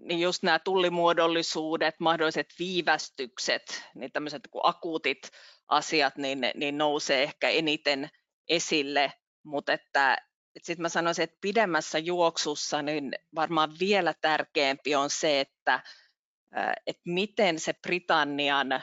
niin 0.03 0.19
just 0.19 0.43
nämä 0.43 0.59
tullimuodollisuudet, 0.59 1.95
mahdolliset 1.99 2.47
viivästykset, 2.59 3.83
niin 3.95 4.11
tämmöiset 4.11 4.41
kuin 4.51 4.61
akuutit 4.65 5.29
asiat, 5.67 6.17
niin, 6.17 6.39
niin 6.55 6.77
nousee 6.77 7.23
ehkä 7.23 7.49
eniten 7.49 8.09
esille, 8.47 9.13
mutta 9.43 9.73
että, 9.73 10.17
sitten 10.61 10.81
mä 10.81 10.89
sanoisin, 10.89 11.23
että 11.23 11.37
pidemmässä 11.41 11.97
juoksussa 11.97 12.81
niin 12.81 13.11
varmaan 13.35 13.73
vielä 13.79 14.13
tärkeämpi 14.21 14.95
on 14.95 15.09
se, 15.09 15.39
että, 15.39 15.73
äh, 16.57 16.73
että 16.87 17.01
miten 17.05 17.59
se 17.59 17.73
Britannian 17.87 18.71
äh, 18.71 18.81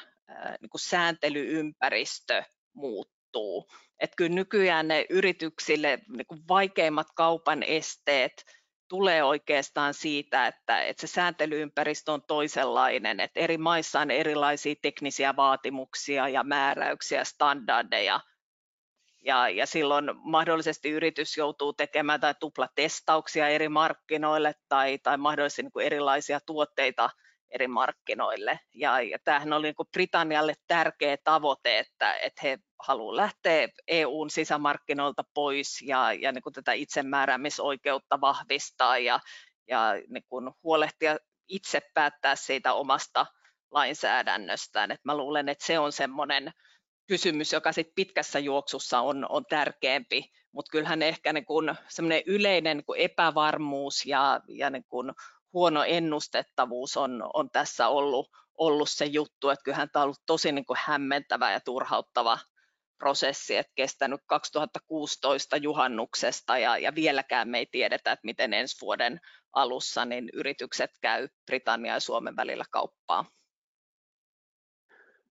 niin 0.60 0.70
kuin 0.70 0.80
sääntelyympäristö 0.80 2.42
muuttuu. 2.75 3.17
Että 4.00 4.16
kyllä 4.16 4.35
nykyään 4.35 4.88
ne 4.88 5.07
yrityksille 5.11 5.99
niin 6.09 6.26
kuin 6.26 6.40
vaikeimmat 6.49 7.07
kaupan 7.14 7.62
esteet 7.62 8.45
tulee 8.88 9.25
oikeastaan 9.25 9.95
siitä, 9.95 10.47
että, 10.47 10.83
että 10.83 11.00
se 11.00 11.07
sääntelyympäristö 11.07 12.12
on 12.12 12.23
toisenlainen, 12.23 13.21
että 13.21 13.40
eri 13.40 13.59
maissa 13.59 14.00
on 14.00 14.11
erilaisia 14.11 14.75
teknisiä 14.83 15.37
vaatimuksia 15.37 16.28
ja 16.28 16.45
määräyksiä, 16.45 17.25
standardeja, 17.25 18.21
ja, 19.25 19.49
ja 19.49 19.66
silloin 19.66 20.04
mahdollisesti 20.16 20.90
yritys 20.90 21.37
joutuu 21.37 21.73
tekemään 21.73 22.21
tai 22.21 22.35
tuplatestauksia 22.40 23.49
eri 23.49 23.68
markkinoille 23.68 24.54
tai, 24.68 24.99
tai 24.99 25.16
mahdollisesti 25.16 25.62
niin 25.62 25.73
kuin 25.73 25.87
erilaisia 25.87 26.40
tuotteita 26.40 27.11
eri 27.50 27.69
markkinoille. 27.69 28.61
Ja, 28.75 29.00
ja 29.00 29.19
tämähän 29.25 29.52
oli 29.52 29.67
niin 29.67 29.88
Britannialle 29.93 30.55
tärkeä 30.67 31.17
tavoite, 31.25 31.78
että, 31.78 32.14
että 32.14 32.40
he 32.43 32.59
haluavat 32.83 33.17
lähteä 33.17 33.69
EUn 33.88 34.31
sisämarkkinoilta 34.31 35.23
pois 35.35 35.83
ja, 35.83 36.12
ja 36.12 36.33
niin 36.33 36.43
tätä 36.55 36.73
itsemääräämisoikeutta 36.73 38.21
vahvistaa 38.21 38.99
ja, 38.99 39.21
ja 39.69 39.93
niin 40.09 40.55
huolehtia 40.62 41.17
itse 41.49 41.81
päättää 41.95 42.37
siitä 42.37 42.73
omasta 42.73 43.26
lainsäädännöstään. 43.71 44.90
Et 44.90 45.00
mä 45.05 45.17
luulen, 45.17 45.49
että 45.49 45.67
se 45.67 45.78
on 45.78 45.93
semmoinen 45.93 46.52
kysymys, 47.07 47.52
joka 47.52 47.73
sit 47.73 47.88
pitkässä 47.95 48.38
juoksussa 48.38 49.00
on, 49.00 49.26
on 49.28 49.45
tärkeämpi, 49.50 50.31
mutta 50.52 50.71
kyllähän 50.71 51.02
ehkä 51.02 51.33
niin 51.33 51.45
kun 51.45 51.75
yleinen 52.26 52.76
niin 52.76 53.11
epävarmuus 53.11 54.07
ja, 54.07 54.40
ja 54.49 54.71
niin 54.71 54.85
huono 55.52 55.85
ennustettavuus 55.85 56.97
on, 56.97 57.23
on 57.35 57.50
tässä 57.50 57.88
ollut, 57.88 58.31
ollut 58.59 58.90
se 58.90 59.05
juttu, 59.05 59.50
että 59.50 59.64
kyllähän 59.64 59.88
tämä 59.93 60.02
on 60.02 60.05
ollut 60.05 60.23
tosi 60.26 60.52
niin 60.52 60.67
kuin 60.67 60.78
hämmentävä 60.81 61.52
ja 61.52 61.61
turhauttava 61.61 62.38
prosessi, 62.99 63.57
että 63.57 63.73
kestänyt 63.75 64.21
2016 64.26 65.57
juhannuksesta 65.57 66.59
ja, 66.59 66.78
ja 66.78 66.95
vieläkään 66.95 67.49
me 67.49 67.59
ei 67.59 67.67
tiedetä, 67.67 68.12
että 68.12 68.26
miten 68.26 68.55
ensi 68.55 68.81
vuoden 68.81 69.21
alussa 69.52 70.05
niin 70.05 70.31
yritykset 70.33 70.90
käy 71.00 71.28
Britannia 71.47 71.93
ja 71.93 72.00
Suomen 72.00 72.37
välillä 72.37 72.64
kauppaa. 72.71 73.25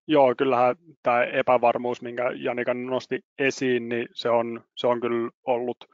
Joo, 0.06 0.34
kyllähän 0.38 0.76
tämä 1.02 1.24
epävarmuus, 1.24 2.02
minkä 2.02 2.22
Janika 2.36 2.74
nosti 2.74 3.20
esiin, 3.38 3.88
niin 3.88 4.08
se 4.12 4.30
on, 4.30 4.64
se 4.76 4.86
on 4.86 5.00
kyllä 5.00 5.30
ollut 5.46 5.84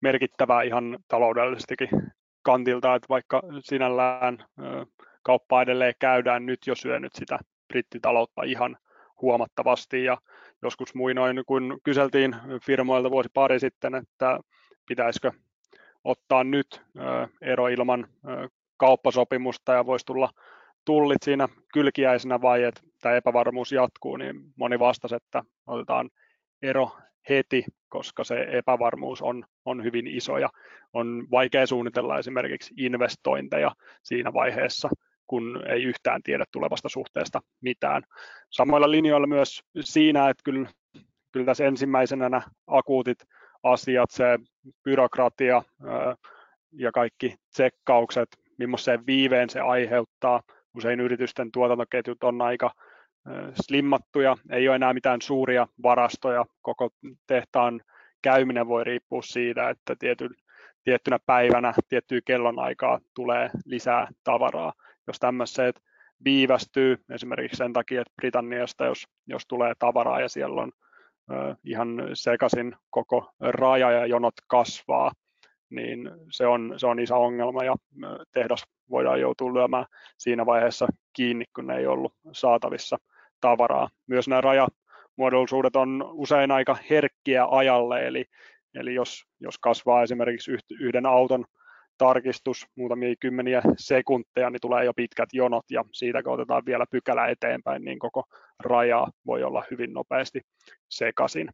merkittävää 0.00 0.62
ihan 0.62 0.98
taloudellisestikin 1.08 1.88
kantilta, 2.42 2.94
että 2.94 3.08
vaikka 3.08 3.42
sinällään 3.60 4.44
kauppa 5.22 5.62
edelleen 5.62 5.94
käydään 5.98 6.46
nyt 6.46 6.66
jo 6.66 6.74
syönyt 6.74 7.12
sitä 7.14 7.38
brittitaloutta 7.68 8.42
ihan 8.42 8.76
huomattavasti. 9.22 10.04
Ja 10.04 10.18
joskus 10.62 10.94
muinoin, 10.94 11.42
kun 11.46 11.80
kyseltiin 11.84 12.36
firmoilta 12.62 13.10
vuosi 13.10 13.28
pari 13.34 13.60
sitten, 13.60 13.94
että 13.94 14.40
pitäisikö 14.88 15.32
ottaa 16.04 16.44
nyt 16.44 16.82
ero 17.40 17.68
ilman 17.68 18.08
kauppasopimusta 18.76 19.72
ja 19.72 19.86
voisi 19.86 20.06
tulla 20.06 20.30
tullit 20.84 21.22
siinä 21.22 21.48
kylkiäisenä 21.74 22.40
vai 22.40 22.62
että 22.62 22.80
tämä 23.00 23.14
epävarmuus 23.14 23.72
jatkuu, 23.72 24.16
niin 24.16 24.34
moni 24.56 24.78
vastasi, 24.78 25.14
että 25.14 25.42
otetaan 25.66 26.10
ero 26.62 26.90
heti, 27.28 27.64
koska 27.88 28.24
se 28.24 28.46
epävarmuus 28.48 29.22
on, 29.22 29.44
on 29.64 29.84
hyvin 29.84 30.06
iso 30.06 30.38
ja 30.38 30.48
on 30.92 31.26
vaikea 31.30 31.66
suunnitella 31.66 32.18
esimerkiksi 32.18 32.74
investointeja 32.76 33.70
siinä 34.02 34.32
vaiheessa, 34.32 34.88
kun 35.26 35.62
ei 35.66 35.82
yhtään 35.82 36.22
tiedä 36.22 36.44
tulevasta 36.52 36.88
suhteesta 36.88 37.40
mitään. 37.60 38.02
Samoilla 38.50 38.90
linjoilla 38.90 39.26
myös 39.26 39.62
siinä, 39.80 40.28
että 40.28 40.42
kyllä, 40.44 40.68
kyllä 41.32 41.46
tässä 41.46 41.64
ensimmäisenä 41.64 42.28
nämä 42.28 42.42
akuutit 42.66 43.18
asiat, 43.62 44.10
se 44.10 44.38
byrokratia 44.84 45.62
ja 46.72 46.92
kaikki 46.92 47.34
tsekkaukset, 47.50 48.28
millaisen 48.58 49.06
viiveen 49.06 49.50
se 49.50 49.60
aiheuttaa. 49.60 50.42
Usein 50.76 51.00
yritysten 51.00 51.52
tuotantoketjut 51.52 52.24
on 52.24 52.42
aika 52.42 52.70
slimmattuja, 53.62 54.36
ei 54.50 54.68
ole 54.68 54.76
enää 54.76 54.94
mitään 54.94 55.22
suuria 55.22 55.66
varastoja, 55.82 56.44
koko 56.62 56.90
tehtaan 57.26 57.80
käyminen 58.22 58.68
voi 58.68 58.84
riippua 58.84 59.22
siitä, 59.22 59.70
että 59.70 59.96
tiety, 59.98 60.28
tiettynä 60.84 61.18
päivänä 61.26 61.74
tiettyä 61.88 62.20
kellonaikaa 62.24 63.00
tulee 63.14 63.50
lisää 63.64 64.08
tavaraa. 64.24 64.72
Jos 65.06 65.18
tämmöiset 65.18 65.80
viivästyy 66.24 66.96
esimerkiksi 67.10 67.56
sen 67.56 67.72
takia, 67.72 68.00
että 68.00 68.12
Britanniasta, 68.16 68.84
jos, 68.84 69.04
jos 69.26 69.42
tulee 69.48 69.72
tavaraa 69.78 70.20
ja 70.20 70.28
siellä 70.28 70.62
on 70.62 70.72
ö, 71.30 71.56
ihan 71.64 71.88
sekaisin 72.14 72.76
koko 72.90 73.32
raja 73.40 73.90
ja 73.90 74.06
jonot 74.06 74.34
kasvaa, 74.46 75.12
niin 75.70 76.10
se 76.30 76.46
on, 76.46 76.74
se 76.76 76.86
on 76.86 77.00
iso 77.00 77.22
ongelma 77.22 77.64
ja 77.64 77.74
tehdas 78.32 78.64
voidaan 78.90 79.20
joutua 79.20 79.54
lyömään 79.54 79.86
siinä 80.18 80.46
vaiheessa 80.46 80.86
kiinni, 81.12 81.44
kun 81.54 81.66
ne 81.66 81.76
ei 81.76 81.86
ollut 81.86 82.14
saatavissa 82.32 82.96
tavaraa. 83.42 83.88
Myös 84.06 84.28
nämä 84.28 84.40
rajamuodollisuudet 84.40 85.76
on 85.76 86.04
usein 86.12 86.50
aika 86.50 86.76
herkkiä 86.90 87.46
ajalle, 87.50 88.06
eli, 88.06 88.24
eli 88.74 88.94
jos, 88.94 89.24
jos 89.40 89.58
kasvaa 89.58 90.02
esimerkiksi 90.02 90.52
yhden 90.80 91.06
auton 91.06 91.44
tarkistus 91.98 92.66
muutamia 92.76 93.14
kymmeniä 93.20 93.62
sekunteja, 93.76 94.50
niin 94.50 94.60
tulee 94.60 94.84
jo 94.84 94.94
pitkät 94.94 95.28
jonot 95.32 95.64
ja 95.70 95.84
siitä 95.92 96.22
kun 96.22 96.32
otetaan 96.32 96.62
vielä 96.66 96.86
pykälä 96.90 97.26
eteenpäin, 97.26 97.84
niin 97.84 97.98
koko 97.98 98.24
raja 98.58 99.06
voi 99.26 99.42
olla 99.42 99.64
hyvin 99.70 99.92
nopeasti 99.92 100.40
sekaisin. 100.88 101.48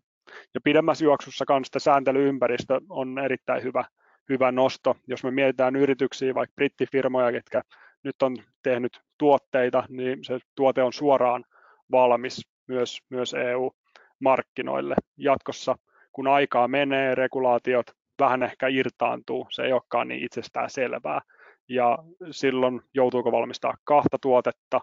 Ja 0.54 0.60
pidemmässä 0.64 1.04
juoksussa 1.04 1.44
kanssa 1.44 1.78
sääntelyympäristö 1.78 2.80
on 2.88 3.18
erittäin 3.18 3.62
hyvä, 3.62 3.84
hyvä 4.28 4.52
nosto. 4.52 4.96
Jos 5.06 5.24
me 5.24 5.30
mietitään 5.30 5.76
yrityksiä, 5.76 6.34
vaikka 6.34 6.54
brittifirmoja, 6.54 7.30
jotka 7.30 7.62
nyt 8.04 8.22
on 8.22 8.36
tehnyt 8.62 9.00
tuotteita, 9.18 9.84
niin 9.88 10.24
se 10.24 10.38
tuote 10.54 10.82
on 10.82 10.92
suoraan 10.92 11.44
valmis 11.90 12.48
myös, 12.66 12.98
myös 13.10 13.34
EU-markkinoille. 13.34 14.94
Jatkossa, 15.16 15.78
kun 16.12 16.28
aikaa 16.28 16.68
menee, 16.68 17.14
regulaatiot 17.14 17.86
vähän 18.18 18.42
ehkä 18.42 18.68
irtaantuu, 18.68 19.46
se 19.50 19.62
ei 19.62 19.72
olekaan 19.72 20.08
niin 20.08 20.24
itsestään 20.24 20.70
selvää. 20.70 21.20
Ja 21.68 21.98
silloin 22.30 22.80
joutuuko 22.94 23.32
valmistaa 23.32 23.74
kahta 23.84 24.18
tuotetta, 24.22 24.80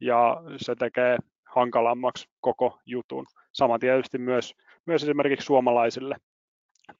ja 0.00 0.42
se 0.56 0.74
tekee 0.74 1.16
hankalammaksi 1.44 2.28
koko 2.40 2.78
jutun. 2.86 3.26
Sama 3.52 3.78
tietysti 3.78 4.18
myös, 4.18 4.54
myös 4.86 5.02
esimerkiksi 5.02 5.46
suomalaisille 5.46 6.16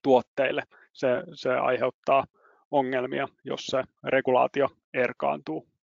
tuotteille. 0.02 0.62
Se, 0.92 1.08
se 1.34 1.54
aiheuttaa 1.54 2.24
ongelmia, 2.70 3.28
jos 3.44 3.66
se 3.66 3.84
regulaatio 4.04 4.68
erkaantuu. 4.94 5.73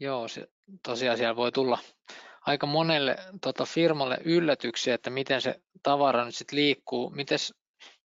Joo, 0.00 0.28
se, 0.28 0.46
tosiaan 0.82 1.18
siellä 1.18 1.36
voi 1.36 1.52
tulla 1.52 1.78
aika 2.46 2.66
monelle 2.66 3.16
tota, 3.42 3.64
firmalle 3.64 4.18
yllätyksiä, 4.24 4.94
että 4.94 5.10
miten 5.10 5.42
se 5.42 5.60
tavara 5.82 6.24
nyt 6.24 6.34
sitten 6.34 6.56
liikkuu. 6.56 7.10
Mites 7.10 7.54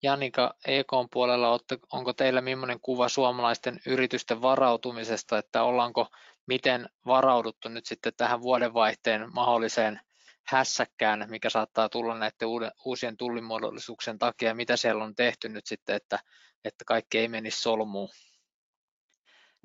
Janika 0.03 0.55
EK 0.67 0.93
puolella, 1.13 1.59
onko 1.93 2.13
teillä 2.13 2.41
millainen 2.41 2.81
kuva 2.81 3.09
suomalaisten 3.09 3.81
yritysten 3.87 4.43
varautumisesta, 4.43 5.39
että 5.39 5.63
ollaanko 5.63 6.07
miten 6.47 6.89
varauduttu 7.07 7.69
nyt 7.69 7.87
sitten 7.87 8.13
tähän 8.17 8.43
vuodenvaihteen 8.43 9.35
mahdolliseen 9.35 10.01
hässäkkään, 10.47 11.27
mikä 11.29 11.51
saattaa 11.51 11.89
tulla 11.89 12.19
näiden 12.19 12.49
uusien 12.85 13.17
tullimuodollisuuksien 13.17 14.19
takia, 14.19 14.55
mitä 14.55 14.77
siellä 14.77 15.05
on 15.05 15.15
tehty 15.15 15.49
nyt 15.49 15.67
sitten, 15.67 15.97
että, 15.97 16.19
että 16.65 16.85
kaikki 16.85 17.19
ei 17.19 17.29
menisi 17.29 17.61
solmuun? 17.61 18.09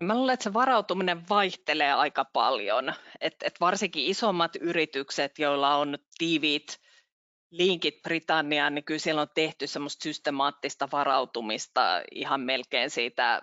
Mä 0.03 0.15
luulen, 0.15 0.33
että 0.33 0.43
se 0.43 0.53
varautuminen 0.53 1.29
vaihtelee 1.29 1.93
aika 1.93 2.25
paljon, 2.25 2.93
et, 3.21 3.35
et 3.43 3.59
varsinkin 3.59 4.05
isommat 4.05 4.55
yritykset, 4.55 5.39
joilla 5.39 5.75
on 5.75 5.97
tiiviit 6.17 6.81
linkit 7.51 8.01
Britanniaan, 8.03 8.75
niin 8.75 8.85
kyllä 8.85 8.99
siellä 8.99 9.21
on 9.21 9.27
tehty 9.35 9.67
semmoista 9.67 10.03
systemaattista 10.03 10.87
varautumista 10.91 12.01
ihan 12.11 12.41
melkein 12.41 12.89
siitä 12.89 13.41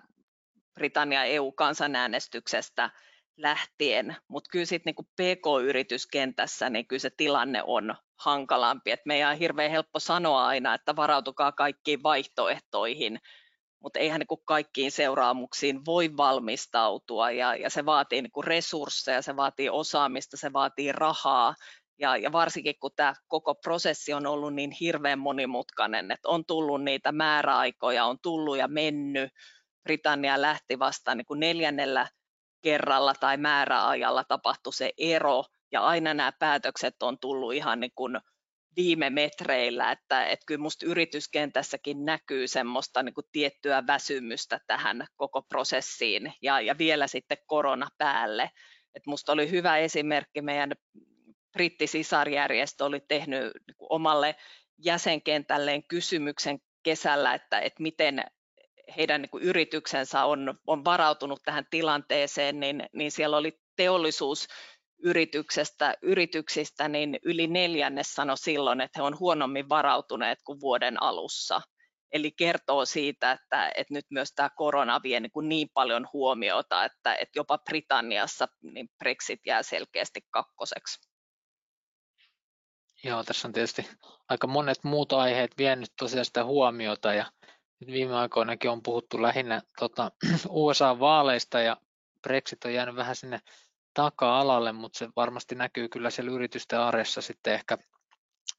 Britannian 0.75 1.27
EU-kansanäänestyksestä 1.27 2.91
lähtien, 3.37 4.17
mutta 4.29 4.49
kyllä 4.53 4.65
sitten 4.65 4.95
niin 4.97 5.07
PK-yrityskentässä 5.17 6.71
niin 6.71 6.87
kyllä 6.87 7.01
se 7.01 7.11
tilanne 7.17 7.63
on 7.67 7.95
hankalampi, 8.19 8.91
että 8.91 9.07
meidän 9.07 9.31
on 9.31 9.39
hirveän 9.39 9.71
helppo 9.71 10.01
sanoa 10.01 10.47
aina, 10.47 10.75
että 10.75 10.97
varautukaa 10.97 11.53
kaikkiin 11.53 12.03
vaihtoehtoihin, 12.03 13.21
mutta 13.81 13.99
eihän 13.99 14.21
niin 14.21 14.45
kaikkiin 14.45 14.91
seuraamuksiin 14.91 15.85
voi 15.85 16.17
valmistautua. 16.17 17.31
Ja, 17.31 17.57
ja 17.57 17.71
se 17.71 17.87
vaatii 17.87 18.23
niin 18.23 18.45
resursseja, 18.45 19.23
se 19.23 19.37
vaatii 19.37 19.71
osaamista, 19.71 20.37
se 20.37 20.53
vaatii 20.53 20.93
rahaa. 20.93 21.55
Ja, 21.99 22.17
ja 22.17 22.33
varsinkin 22.33 22.75
kun 22.81 22.91
tämä 22.97 23.15
koko 23.29 23.55
prosessi 23.55 24.13
on 24.13 24.27
ollut 24.27 24.55
niin 24.55 24.71
hirveän 24.71 25.19
monimutkainen, 25.19 26.11
että 26.11 26.29
on 26.29 26.45
tullut 26.45 26.85
niitä 26.85 27.13
määräaikoja, 27.13 28.05
on 28.05 28.19
tullut 28.23 28.59
ja 28.59 28.69
mennyt, 28.69 29.31
Britannia 29.83 30.41
lähti 30.41 30.79
vasta 30.79 31.15
niin 31.15 31.25
kuin 31.25 31.41
neljännellä 31.41 32.09
kerralla 32.63 33.15
tai 33.21 33.37
määräajalla 33.37 34.25
tapahtui 34.25 34.73
se 34.73 34.93
ero. 34.99 35.45
Ja 35.73 35.81
aina 35.81 36.15
nämä 36.15 36.33
päätökset 36.39 37.03
on 37.03 37.19
tullut 37.19 37.55
ihan 37.55 37.81
niin 37.81 37.93
kuin 37.95 38.19
viime 38.77 39.11
metreillä, 39.11 39.93
että, 39.93 40.27
että 40.27 40.47
kyllä 40.47 40.59
minusta 40.59 40.87
yrityskentässäkin 40.87 42.05
näkyy 42.05 42.49
semmoista 42.49 43.03
niin 43.03 43.15
tiettyä 43.33 43.87
väsymystä 43.87 44.61
tähän 44.67 45.07
koko 45.17 45.43
prosessiin 45.43 46.33
ja, 46.43 46.61
ja 46.61 46.79
vielä 46.79 47.07
sitten 47.07 47.39
korona 47.47 47.89
päälle. 47.99 48.51
Et 48.95 49.07
musta 49.07 49.33
oli 49.33 49.51
hyvä 49.51 49.79
esimerkki, 49.79 50.43
meidän 50.43 50.73
brittisisarjärjestö 51.53 52.85
oli 52.85 53.01
tehnyt 53.09 53.43
niin 53.43 53.77
kuin 53.79 53.93
omalle 53.93 54.35
jäsenkentälleen 54.85 55.83
kysymyksen 55.89 56.59
kesällä, 56.83 57.35
että, 57.35 57.61
että 57.61 57.83
miten 57.83 58.25
heidän 58.97 59.23
niin 59.23 59.31
kuin 59.31 59.43
yrityksensä 59.43 60.25
on, 60.25 60.55
on 60.67 60.85
varautunut 60.85 61.41
tähän 61.45 61.67
tilanteeseen, 61.71 62.61
niin, 62.61 62.83
niin 62.93 63.11
siellä 63.11 63.37
oli 63.37 63.61
teollisuus 63.77 64.49
yrityksestä, 65.03 65.95
yrityksistä, 66.03 66.89
niin 66.89 67.19
yli 67.23 67.47
neljännes 67.47 68.15
sanoi 68.15 68.39
silloin, 68.39 68.81
että 68.81 68.99
he 68.99 69.03
on 69.03 69.19
huonommin 69.19 69.69
varautuneet 69.69 70.39
kuin 70.45 70.61
vuoden 70.61 71.03
alussa. 71.03 71.61
Eli 72.13 72.33
kertoo 72.33 72.85
siitä, 72.85 73.33
että, 73.33 73.73
että 73.75 73.95
nyt 73.95 74.07
myös 74.11 74.33
tämä 74.35 74.51
korona 74.57 75.01
vie 75.03 75.21
niin, 75.21 75.33
kuin 75.33 75.49
niin 75.49 75.69
paljon 75.75 76.09
huomiota, 76.13 76.85
että, 76.85 77.15
että 77.15 77.39
jopa 77.39 77.59
Britanniassa 77.59 78.47
niin 78.63 78.89
Brexit 78.99 79.41
jää 79.47 79.63
selkeästi 79.63 80.21
kakkoseksi. 80.31 81.11
Joo, 83.05 83.25
tässä 83.25 83.49
on 83.49 83.53
tietysti 83.53 83.89
aika 84.29 84.47
monet 84.47 84.85
muut 84.85 85.13
aiheet 85.13 85.59
vienyt 85.59 85.93
tosiaan 85.99 86.25
sitä 86.25 86.45
huomiota 86.45 87.15
ja 87.15 87.33
nyt 87.81 87.91
viime 87.91 88.17
aikoinakin 88.17 88.71
on 88.71 88.83
puhuttu 88.83 89.23
lähinnä 89.23 89.63
tota, 89.79 90.13
USA-vaaleista 90.49 91.61
ja 91.61 91.77
Brexit 92.23 92.65
on 92.65 92.75
jäänyt 92.75 92.97
vähän 92.97 93.17
sinne 93.17 93.41
taka-alalle, 93.95 94.73
mutta 94.73 94.99
se 94.99 95.09
varmasti 95.17 95.55
näkyy 95.55 95.89
kyllä 95.89 96.11
siellä 96.11 96.33
yritysten 96.33 96.81
arjessa 96.81 97.21
sitten 97.21 97.55
ehkä 97.55 97.79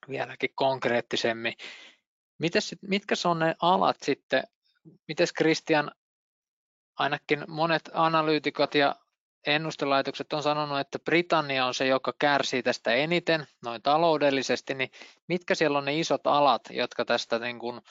vieläkin 0.10 0.50
konkreettisemmin. 0.56 1.54
Mites, 2.38 2.76
mitkä 2.82 3.16
on 3.26 3.40
ne 3.40 3.56
alat 3.62 3.98
sitten, 4.02 4.44
miten 5.08 5.28
Christian, 5.38 5.92
ainakin 7.00 7.44
monet 7.48 7.90
analyytikot 7.94 8.76
ja 8.76 8.96
ennustelaitokset 9.48 10.34
on 10.34 10.44
sanonut, 10.44 10.80
että 10.80 11.00
Britannia 11.00 11.66
on 11.66 11.74
se, 11.74 11.88
joka 11.88 12.14
kärsii 12.20 12.64
tästä 12.64 12.94
eniten 12.94 13.48
noin 13.64 13.82
taloudellisesti, 13.82 14.74
niin 14.74 14.92
mitkä 15.28 15.56
siellä 15.56 15.78
on 15.78 15.86
ne 15.86 16.00
isot 16.00 16.28
alat, 16.28 16.62
jotka 16.70 17.06
tästä 17.06 17.40
niin 17.40 17.60
kuin 17.60 17.82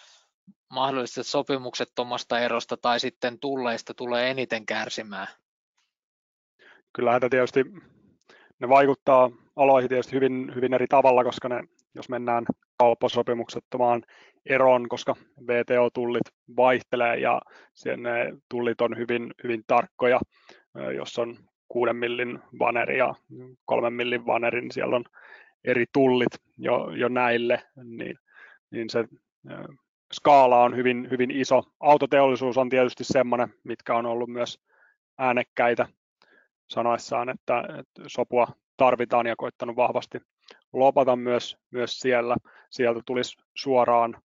mahdolliset 0.68 1.26
sopimuksettomasta 1.26 2.38
erosta 2.40 2.76
tai 2.76 3.00
sitten 3.00 3.40
tulleista 3.40 3.94
tulee 3.94 4.30
eniten 4.30 4.66
kärsimään? 4.66 5.26
Kyllähän 6.92 7.20
tietysti 7.30 7.64
ne 8.60 8.68
vaikuttaa 8.68 9.30
aloihin 9.56 9.88
tietysti 9.88 10.12
hyvin, 10.12 10.52
hyvin 10.54 10.74
eri 10.74 10.86
tavalla, 10.88 11.24
koska 11.24 11.48
ne, 11.48 11.64
jos 11.94 12.08
mennään 12.08 12.44
kauppasopimuksettomaan 12.78 14.02
eroon, 14.46 14.88
koska 14.88 15.16
VTO-tullit 15.46 16.56
vaihtelee 16.56 17.18
ja 17.18 17.42
sen 17.74 18.02
ne 18.02 18.32
tullit 18.48 18.80
on 18.80 18.96
hyvin, 18.96 19.34
hyvin 19.42 19.62
tarkkoja, 19.66 20.20
jos 20.96 21.18
on 21.18 21.36
kuuden 21.68 21.96
millin 21.96 22.38
vaneri 22.58 22.98
ja 22.98 23.14
kolmen 23.64 23.92
millin 23.92 24.26
vaneri, 24.26 24.60
niin 24.60 24.72
siellä 24.72 24.96
on 24.96 25.04
eri 25.64 25.84
tullit 25.92 26.32
jo, 26.58 26.90
jo 26.90 27.08
näille, 27.08 27.62
niin, 27.84 28.18
niin 28.70 28.90
se 28.90 29.04
skaala 30.14 30.62
on 30.62 30.76
hyvin, 30.76 31.08
hyvin 31.10 31.30
iso. 31.30 31.62
Autoteollisuus 31.80 32.58
on 32.58 32.68
tietysti 32.68 33.04
semmoinen, 33.04 33.48
mitkä 33.64 33.94
on 33.94 34.06
ollut 34.06 34.30
myös 34.30 34.60
äänekkäitä 35.18 35.86
sanoessaan, 36.70 37.28
että, 37.28 37.60
että 37.78 38.02
sopua 38.06 38.46
tarvitaan 38.76 39.26
ja 39.26 39.36
koittanut 39.36 39.76
vahvasti 39.76 40.18
lopata 40.72 41.16
myös, 41.16 41.56
myös 41.70 42.00
siellä. 42.00 42.36
Sieltä 42.70 43.00
tulisi 43.06 43.36
suoraan 43.56 44.22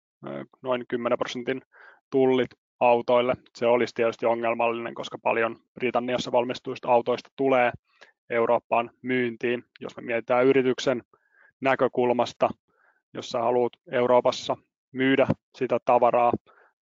noin 0.63 0.85
10 0.89 1.19
prosentin 1.19 1.63
tullit 2.11 2.51
autoille. 2.81 3.35
Se 3.55 3.67
olisi 3.67 3.95
tietysti 3.95 4.27
ongelmallinen, 4.27 4.95
koska 4.95 5.19
paljon 5.23 5.57
Britanniassa 5.75 6.33
valmistuista 6.33 6.89
autoista 6.89 7.31
tulee 7.37 7.73
Eurooppaan 8.31 8.91
myyntiin. 9.03 9.65
Jos 9.81 9.97
me 9.97 10.03
mietitään 10.03 10.47
yrityksen 10.47 11.03
näkökulmasta, 11.61 12.49
jos 13.15 13.31
sä 13.31 13.39
haluat 13.39 13.73
Euroopassa 13.91 14.57
myydä 14.93 15.27
sitä 15.55 15.79
tavaraa, 15.85 16.33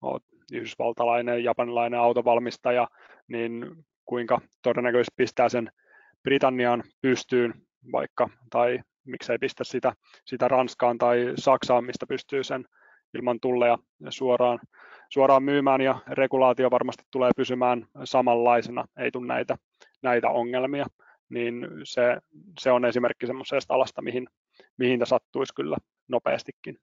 olet 0.02 0.22
yhdysvaltalainen, 0.52 1.44
japanilainen 1.44 2.00
autovalmistaja, 2.00 2.88
niin 3.28 3.84
kuinka 4.10 4.40
todennäköisesti 4.62 5.14
pistää 5.16 5.48
sen 5.48 5.72
Britannian 6.22 6.82
pystyyn 7.02 7.54
vaikka, 7.92 8.28
tai 8.50 8.80
miksei 9.04 9.38
pistä 9.38 9.64
sitä, 9.64 9.92
sitä 10.26 10.48
Ranskaan 10.48 10.98
tai 10.98 11.32
Saksaan, 11.38 11.84
mistä 11.84 12.06
pystyy 12.06 12.44
sen 12.44 12.64
ilman 13.14 13.40
tulleja 13.40 13.78
suoraan, 14.08 14.58
suoraan 15.08 15.42
myymään 15.42 15.80
ja 15.80 16.00
regulaatio 16.08 16.70
varmasti 16.70 17.04
tulee 17.10 17.30
pysymään 17.36 17.86
samanlaisena, 18.04 18.84
ei 18.98 19.10
tule 19.10 19.26
näitä, 19.26 19.56
näitä 20.02 20.30
ongelmia, 20.30 20.86
niin 21.28 21.68
se, 21.84 22.02
se 22.60 22.70
on 22.70 22.84
esimerkki 22.84 23.26
semmoisesta 23.26 23.74
alasta, 23.74 24.02
mihin, 24.02 24.28
mihin 24.76 25.06
sattuisi 25.06 25.54
kyllä 25.54 25.76
nopeastikin. 26.08 26.78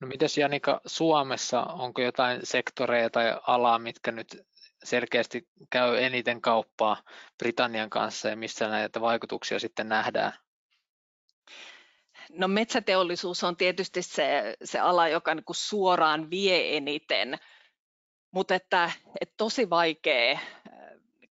No 0.00 0.08
mites 0.08 0.38
Janika 0.38 0.80
Suomessa, 0.86 1.62
onko 1.62 2.02
jotain 2.02 2.40
sektoreita 2.44 3.10
tai 3.10 3.40
alaa, 3.46 3.78
mitkä 3.78 4.12
nyt 4.12 4.46
selkeästi 4.84 5.48
käy 5.70 6.04
eniten 6.04 6.40
kauppaa 6.40 7.02
Britannian 7.38 7.90
kanssa 7.90 8.28
ja 8.28 8.36
missä 8.36 8.68
näitä 8.68 9.00
vaikutuksia 9.00 9.58
sitten 9.58 9.88
nähdään? 9.88 10.32
No 12.30 12.48
metsäteollisuus 12.48 13.44
on 13.44 13.56
tietysti 13.56 14.02
se, 14.02 14.56
se 14.64 14.78
ala, 14.78 15.08
joka 15.08 15.34
niin 15.34 15.44
kuin 15.44 15.56
suoraan 15.56 16.30
vie 16.30 16.76
eniten, 16.76 17.38
mutta 18.30 18.54
että, 18.54 18.90
että 19.20 19.34
tosi 19.36 19.70
vaikea 19.70 20.32
äh, 20.32 20.40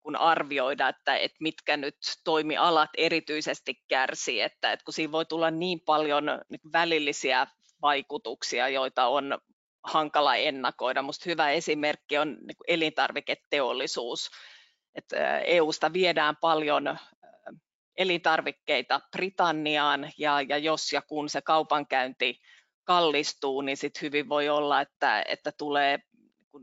kun 0.03 0.15
arvioida, 0.15 0.89
että, 0.89 1.17
että 1.17 1.38
mitkä 1.39 1.77
nyt 1.77 1.97
toimialat 2.23 2.89
erityisesti 2.97 3.84
kärsii, 3.88 4.41
että, 4.41 4.71
että 4.71 4.86
kun 4.86 4.93
siinä 4.93 5.12
voi 5.12 5.25
tulla 5.25 5.51
niin 5.51 5.81
paljon 5.81 6.25
niin 6.49 6.71
välillisiä 6.73 7.47
vaikutuksia, 7.81 8.69
joita 8.69 9.08
on 9.08 9.38
hankala 9.86 10.36
ennakoida. 10.36 11.02
Minusta 11.02 11.30
hyvä 11.30 11.52
esimerkki 11.52 12.17
on 12.17 12.28
niin 12.30 12.58
elintarviketeollisuus. 12.67 14.30
Että 14.95 15.39
EUsta 15.39 15.93
viedään 15.93 16.36
paljon 16.41 16.98
elintarvikkeita 17.98 19.02
Britanniaan 19.12 20.12
ja, 20.17 20.41
ja 20.41 20.58
jos 20.58 20.93
ja 20.93 21.02
kun 21.02 21.30
se 21.30 21.41
kaupankäynti 21.41 22.39
kallistuu, 22.84 23.62
niin 23.62 23.78
sitten 23.78 24.02
hyvin 24.02 24.30
voi 24.30 24.50
olla, 24.50 24.82
että, 24.82 25.24
että 25.28 25.52
tulee 25.58 26.00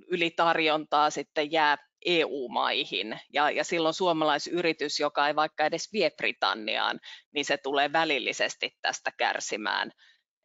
ylitarjontaa 0.06 1.10
sitten 1.10 1.52
jää 1.52 1.76
EU-maihin 2.04 3.20
ja, 3.32 3.50
ja 3.50 3.64
silloin 3.64 3.94
suomalaisyritys, 3.94 5.00
joka 5.00 5.28
ei 5.28 5.36
vaikka 5.36 5.64
edes 5.64 5.92
vie 5.92 6.10
Britanniaan, 6.10 7.00
niin 7.34 7.44
se 7.44 7.56
tulee 7.56 7.92
välillisesti 7.92 8.76
tästä 8.82 9.12
kärsimään. 9.16 9.92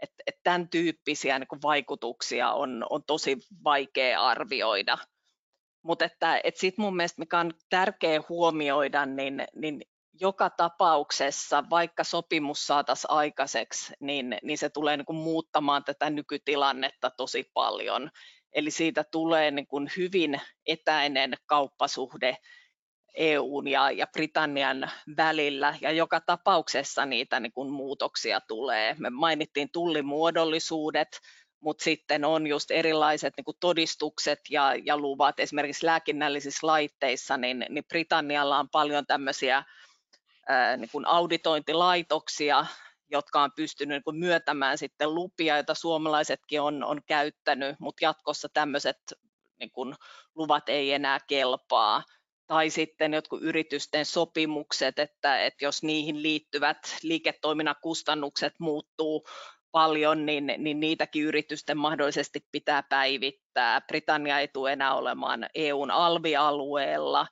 Et, 0.02 0.12
et 0.28 0.36
tämän 0.44 0.70
tyyppisiä 0.70 1.40
niin 1.40 1.62
vaikutuksia 1.64 2.52
on, 2.52 2.86
on 2.90 3.04
tosi 3.04 3.38
vaikea 3.64 4.22
arvioida. 4.22 4.98
Mutta 5.84 6.06
että 6.06 6.42
et 6.44 6.58
sitten 6.58 6.86
mun 6.86 6.96
mielestä 6.96 7.22
mikä 7.22 7.40
on 7.40 7.54
tärkeä 7.70 8.22
huomioida, 8.30 9.06
niin, 9.06 9.48
niin 9.56 9.82
joka 10.22 10.50
tapauksessa, 10.50 11.64
vaikka 11.70 12.04
sopimus 12.04 12.68
saataisiin 12.68 13.12
aikaiseksi, 13.12 13.94
niin, 14.00 14.38
niin 14.44 14.58
se 14.58 14.70
tulee 14.70 14.98
niin 14.98 15.06
kuin 15.06 15.18
muuttamaan 15.18 15.84
tätä 15.84 16.10
nykytilannetta 16.10 17.10
tosi 17.10 17.52
paljon. 17.54 18.12
Eli 18.54 18.72
siitä 18.72 19.04
tulee 19.04 19.52
niin 19.52 19.68
kuin 19.68 19.90
hyvin 19.98 20.42
etäinen 20.66 21.34
kauppasuhde 21.46 22.38
EUn 23.18 23.68
ja, 23.68 23.92
ja 23.92 24.08
Britannian 24.08 24.92
välillä, 25.18 25.76
ja 25.82 25.92
joka 25.92 26.22
tapauksessa 26.22 27.06
niitä 27.06 27.40
niin 27.40 27.52
kuin 27.52 27.72
muutoksia 27.72 28.42
tulee. 28.42 28.96
Me 29.00 29.10
mainittiin 29.10 29.72
tullimuodollisuudet, 29.72 31.20
mutta 31.60 31.84
sitten 31.84 32.26
on 32.26 32.48
just 32.48 32.72
erilaiset 32.72 33.34
niin 33.38 33.46
kuin 33.46 33.58
todistukset 33.60 34.40
ja, 34.50 34.76
ja 34.86 34.98
luvat, 34.98 35.40
esimerkiksi 35.40 35.86
lääkinnällisissä 35.86 36.68
laitteissa, 36.68 37.38
niin, 37.38 37.66
niin 37.70 37.86
Britannialla 37.86 38.60
on 38.60 38.70
paljon 38.70 39.06
tämmöisiä 39.06 39.64
niin 40.78 40.90
kuin 40.92 41.08
auditointilaitoksia, 41.08 42.66
jotka 43.12 43.42
on 43.42 43.52
pystynyt 43.56 43.96
niin 43.96 44.04
kuin 44.04 44.20
myöntämään 44.20 44.78
sitten 44.78 45.16
lupia, 45.16 45.56
joita 45.56 45.74
suomalaisetkin 45.74 46.62
on, 46.62 46.84
on 46.84 47.02
käyttänyt, 47.06 47.76
mutta 47.80 48.06
jatkossa 48.06 48.50
tämmöiset 48.54 48.98
niin 49.60 49.72
kuin 49.72 49.96
luvat 50.36 50.70
ei 50.70 50.94
enää 50.94 51.20
kelpaa. 51.28 52.04
Tai 52.48 52.70
sitten 52.70 53.14
jotkut 53.14 53.42
yritysten 53.42 54.06
sopimukset, 54.06 55.00
että, 55.00 55.46
että 55.46 55.66
jos 55.66 55.84
niihin 55.84 56.24
liittyvät 56.24 56.78
liiketoiminnan 57.04 57.76
kustannukset 57.82 58.54
muuttuu 58.60 59.28
paljon, 59.72 60.26
niin, 60.26 60.54
niin 60.58 60.80
niitäkin 60.80 61.24
yritysten 61.24 61.78
mahdollisesti 61.78 62.40
pitää 62.52 62.84
päivittää. 62.90 63.82
Britannia 63.82 64.40
ei 64.40 64.48
tule 64.48 64.74
enää 64.74 64.96
olemaan 64.96 65.50
EUn 65.56 65.92
alvialueella, 65.92 67.28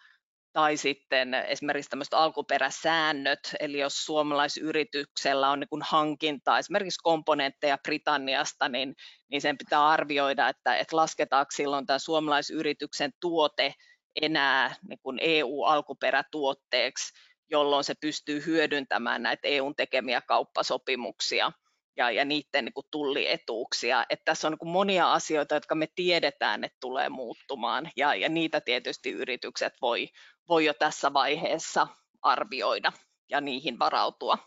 tai 0.55 0.77
sitten 0.77 1.33
esimerkiksi 1.33 1.89
tämmöiset 1.89 2.13
alkuperäsäännöt, 2.13 3.39
eli 3.59 3.79
jos 3.79 4.05
suomalaisyrityksellä 4.05 5.49
on 5.49 5.59
niin 5.59 5.81
hankinta 5.81 6.57
esimerkiksi 6.57 6.99
komponentteja 7.03 7.77
Britanniasta, 7.77 8.69
niin, 8.69 8.95
niin 9.31 9.41
sen 9.41 9.57
pitää 9.57 9.87
arvioida, 9.87 10.49
että, 10.49 10.77
että 10.77 10.95
lasketaanko 10.95 11.51
silloin 11.51 11.85
tämä 11.85 11.99
suomalaisyrityksen 11.99 13.11
tuote 13.21 13.73
enää 14.21 14.75
niin 14.87 14.99
kuin 15.03 15.19
EU-alkuperätuotteeksi, 15.21 17.13
jolloin 17.49 17.83
se 17.83 17.93
pystyy 18.01 18.45
hyödyntämään 18.45 19.23
näitä 19.23 19.47
EUn 19.47 19.75
tekemiä 19.75 20.21
kauppasopimuksia 20.21 21.51
ja, 21.97 22.11
ja 22.11 22.25
niiden 22.25 22.65
niin 22.65 22.73
kuin 22.73 22.87
tullietuuksia. 22.91 24.05
Että 24.09 24.25
tässä 24.25 24.47
on 24.47 24.51
niin 24.51 24.59
kuin 24.59 24.69
monia 24.69 25.13
asioita, 25.13 25.55
jotka 25.55 25.75
me 25.75 25.87
tiedetään, 25.95 26.63
että 26.63 26.77
tulee 26.79 27.09
muuttumaan, 27.09 27.91
ja, 27.95 28.15
ja 28.15 28.29
niitä 28.29 28.61
tietysti 28.61 29.11
yritykset 29.11 29.73
voi, 29.81 30.09
voi 30.49 30.65
jo 30.65 30.73
tässä 30.73 31.13
vaiheessa 31.13 31.87
arvioida 32.21 32.91
ja 33.29 33.41
niihin 33.41 33.79
varautua. 33.79 34.37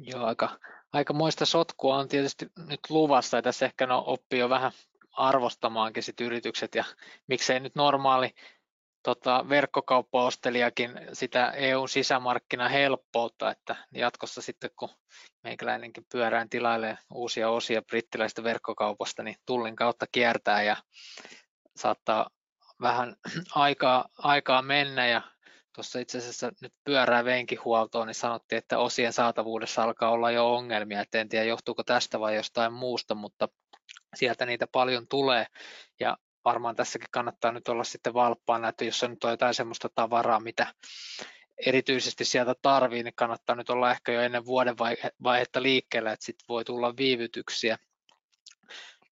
Joo, 0.00 0.24
aika, 0.24 0.58
aika 0.92 1.12
muista 1.12 1.46
sotkua 1.46 1.96
on 1.96 2.08
tietysti 2.08 2.46
nyt 2.68 2.80
luvassa, 2.88 3.36
ja 3.36 3.42
tässä 3.42 3.66
ehkä 3.66 3.86
no, 3.86 4.02
oppii 4.06 4.38
jo 4.38 4.48
vähän 4.48 4.72
arvostamaankin 5.12 6.02
sit 6.02 6.20
yritykset, 6.20 6.74
ja 6.74 6.84
miksei 7.28 7.60
nyt 7.60 7.74
normaali 7.74 8.34
tota, 9.02 9.44
verkkokauppaostelijakin 9.48 11.00
sitä 11.12 11.50
EUn 11.50 11.88
sisämarkkina 11.88 12.68
helppoutta, 12.68 13.50
että 13.50 13.76
jatkossa 13.94 14.42
sitten 14.42 14.70
kun 14.78 14.88
meikäläinenkin 15.44 16.06
pyörään 16.12 16.48
tilailee 16.48 16.98
uusia 17.14 17.50
osia 17.50 17.82
brittiläistä 17.82 18.42
verkkokaupasta, 18.44 19.22
niin 19.22 19.36
tullin 19.46 19.76
kautta 19.76 20.06
kiertää 20.12 20.62
ja 20.62 20.76
saattaa 21.76 22.30
vähän 22.80 23.16
aikaa, 23.54 24.08
aikaa 24.18 24.62
mennä. 24.62 25.06
Ja 25.06 25.22
tuossa 25.74 25.98
itse 25.98 26.18
asiassa 26.18 26.52
nyt 26.60 26.72
pyörää 26.84 27.24
veinkin 27.24 27.58
huoltoon, 27.64 28.06
niin 28.06 28.14
sanottiin, 28.14 28.58
että 28.58 28.78
osien 28.78 29.12
saatavuudessa 29.12 29.82
alkaa 29.82 30.10
olla 30.10 30.30
jo 30.30 30.54
ongelmia, 30.54 31.00
että 31.00 31.20
en 31.20 31.28
tiedä 31.28 31.44
johtuuko 31.44 31.82
tästä 31.82 32.20
vai 32.20 32.36
jostain 32.36 32.72
muusta, 32.72 33.14
mutta 33.14 33.48
sieltä 34.14 34.46
niitä 34.46 34.66
paljon 34.66 35.08
tulee 35.08 35.46
ja 36.00 36.16
varmaan 36.44 36.76
tässäkin 36.76 37.08
kannattaa 37.10 37.52
nyt 37.52 37.68
olla 37.68 37.84
sitten 37.84 38.14
valppaana, 38.14 38.68
että 38.68 38.84
jos 38.84 38.98
se 38.98 39.08
nyt 39.08 39.24
on 39.24 39.30
jotain 39.30 39.54
sellaista 39.54 39.88
tavaraa, 39.94 40.40
mitä 40.40 40.74
erityisesti 41.66 42.24
sieltä 42.24 42.54
tarvii, 42.62 43.02
niin 43.02 43.14
kannattaa 43.14 43.56
nyt 43.56 43.70
olla 43.70 43.90
ehkä 43.90 44.12
jo 44.12 44.20
ennen 44.20 44.46
vuoden 44.46 44.76
vaihetta 45.22 45.62
liikkeellä, 45.62 46.12
että 46.12 46.26
sitten 46.26 46.44
voi 46.48 46.64
tulla 46.64 46.96
viivytyksiä. 46.96 47.78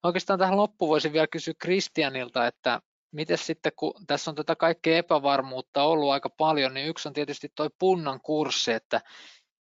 Oikeastaan 0.03 0.39
tähän 0.39 0.57
loppuun 0.57 0.89
voisin 0.89 1.13
vielä 1.13 1.27
kysyä 1.27 1.55
Kristianilta, 1.59 2.47
että 2.47 2.81
miten 3.13 3.39
sitten, 3.39 3.73
kun 3.77 3.95
tässä 4.07 4.31
on 4.31 4.35
tätä 4.35 4.57
kaikkea 4.57 4.97
epävarmuutta 4.97 5.83
ollut 5.83 6.11
aika 6.11 6.31
paljon, 6.31 6.75
niin 6.75 6.87
yksi 6.87 7.09
on 7.09 7.15
tietysti 7.15 7.49
tuo 7.55 7.69
punnan 7.79 8.21
kurssi, 8.21 8.73
että 8.73 9.01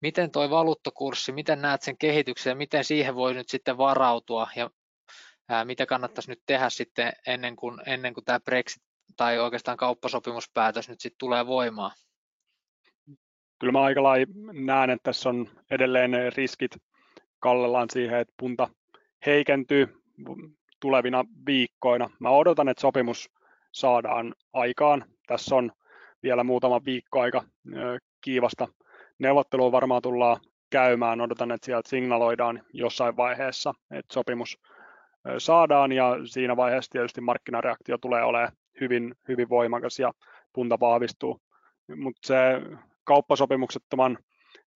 miten 0.01 0.31
tuo 0.31 0.49
valuuttakurssi, 0.49 1.31
miten 1.31 1.61
näet 1.61 1.81
sen 1.81 1.97
kehityksen 1.97 2.51
ja 2.51 2.55
miten 2.55 2.83
siihen 2.83 3.15
voi 3.15 3.33
nyt 3.33 3.49
sitten 3.49 3.77
varautua 3.77 4.47
ja 4.55 4.69
ää, 5.49 5.65
mitä 5.65 5.85
kannattaisi 5.85 6.29
nyt 6.29 6.41
tehdä 6.45 6.69
sitten 6.69 7.13
ennen 7.27 7.55
kuin, 7.55 7.81
ennen 7.85 8.13
kuin 8.13 8.25
tämä 8.25 8.39
Brexit 8.39 8.83
tai 9.17 9.39
oikeastaan 9.39 9.77
kauppasopimuspäätös 9.77 10.89
nyt 10.89 11.01
sitten 11.01 11.19
tulee 11.19 11.47
voimaan? 11.47 11.91
kyllä 13.63 13.71
mä 13.71 13.81
aika 13.81 14.01
näen, 14.53 14.89
että 14.89 15.03
tässä 15.03 15.29
on 15.29 15.49
edelleen 15.71 16.11
riskit 16.35 16.71
kallellaan 17.39 17.89
siihen, 17.89 18.19
että 18.19 18.33
punta 18.39 18.69
heikentyy 19.25 19.87
tulevina 20.79 21.23
viikkoina. 21.45 22.09
Mä 22.19 22.29
odotan, 22.29 22.69
että 22.69 22.81
sopimus 22.81 23.29
saadaan 23.71 24.35
aikaan. 24.53 25.05
Tässä 25.27 25.55
on 25.55 25.71
vielä 26.23 26.43
muutama 26.43 26.85
viikko 26.85 27.19
aika 27.19 27.43
kiivasta 28.21 28.67
neuvottelua 29.19 29.71
varmaan 29.71 30.01
tullaan 30.01 30.37
käymään. 30.69 31.21
Odotan, 31.21 31.51
että 31.51 31.65
sieltä 31.65 31.89
signaloidaan 31.89 32.63
jossain 32.73 33.17
vaiheessa, 33.17 33.73
että 33.91 34.13
sopimus 34.13 34.57
saadaan 35.37 35.91
ja 35.91 36.17
siinä 36.25 36.57
vaiheessa 36.57 36.91
tietysti 36.91 37.21
markkinareaktio 37.21 37.97
tulee 37.97 38.23
olemaan 38.23 38.51
hyvin, 38.81 39.15
hyvin 39.27 39.49
voimakas 39.49 39.99
ja 39.99 40.13
punta 40.53 40.79
vahvistuu. 40.79 41.41
Mutta 41.95 42.27
se 42.27 42.35
kauppasopimuksettoman 43.03 44.17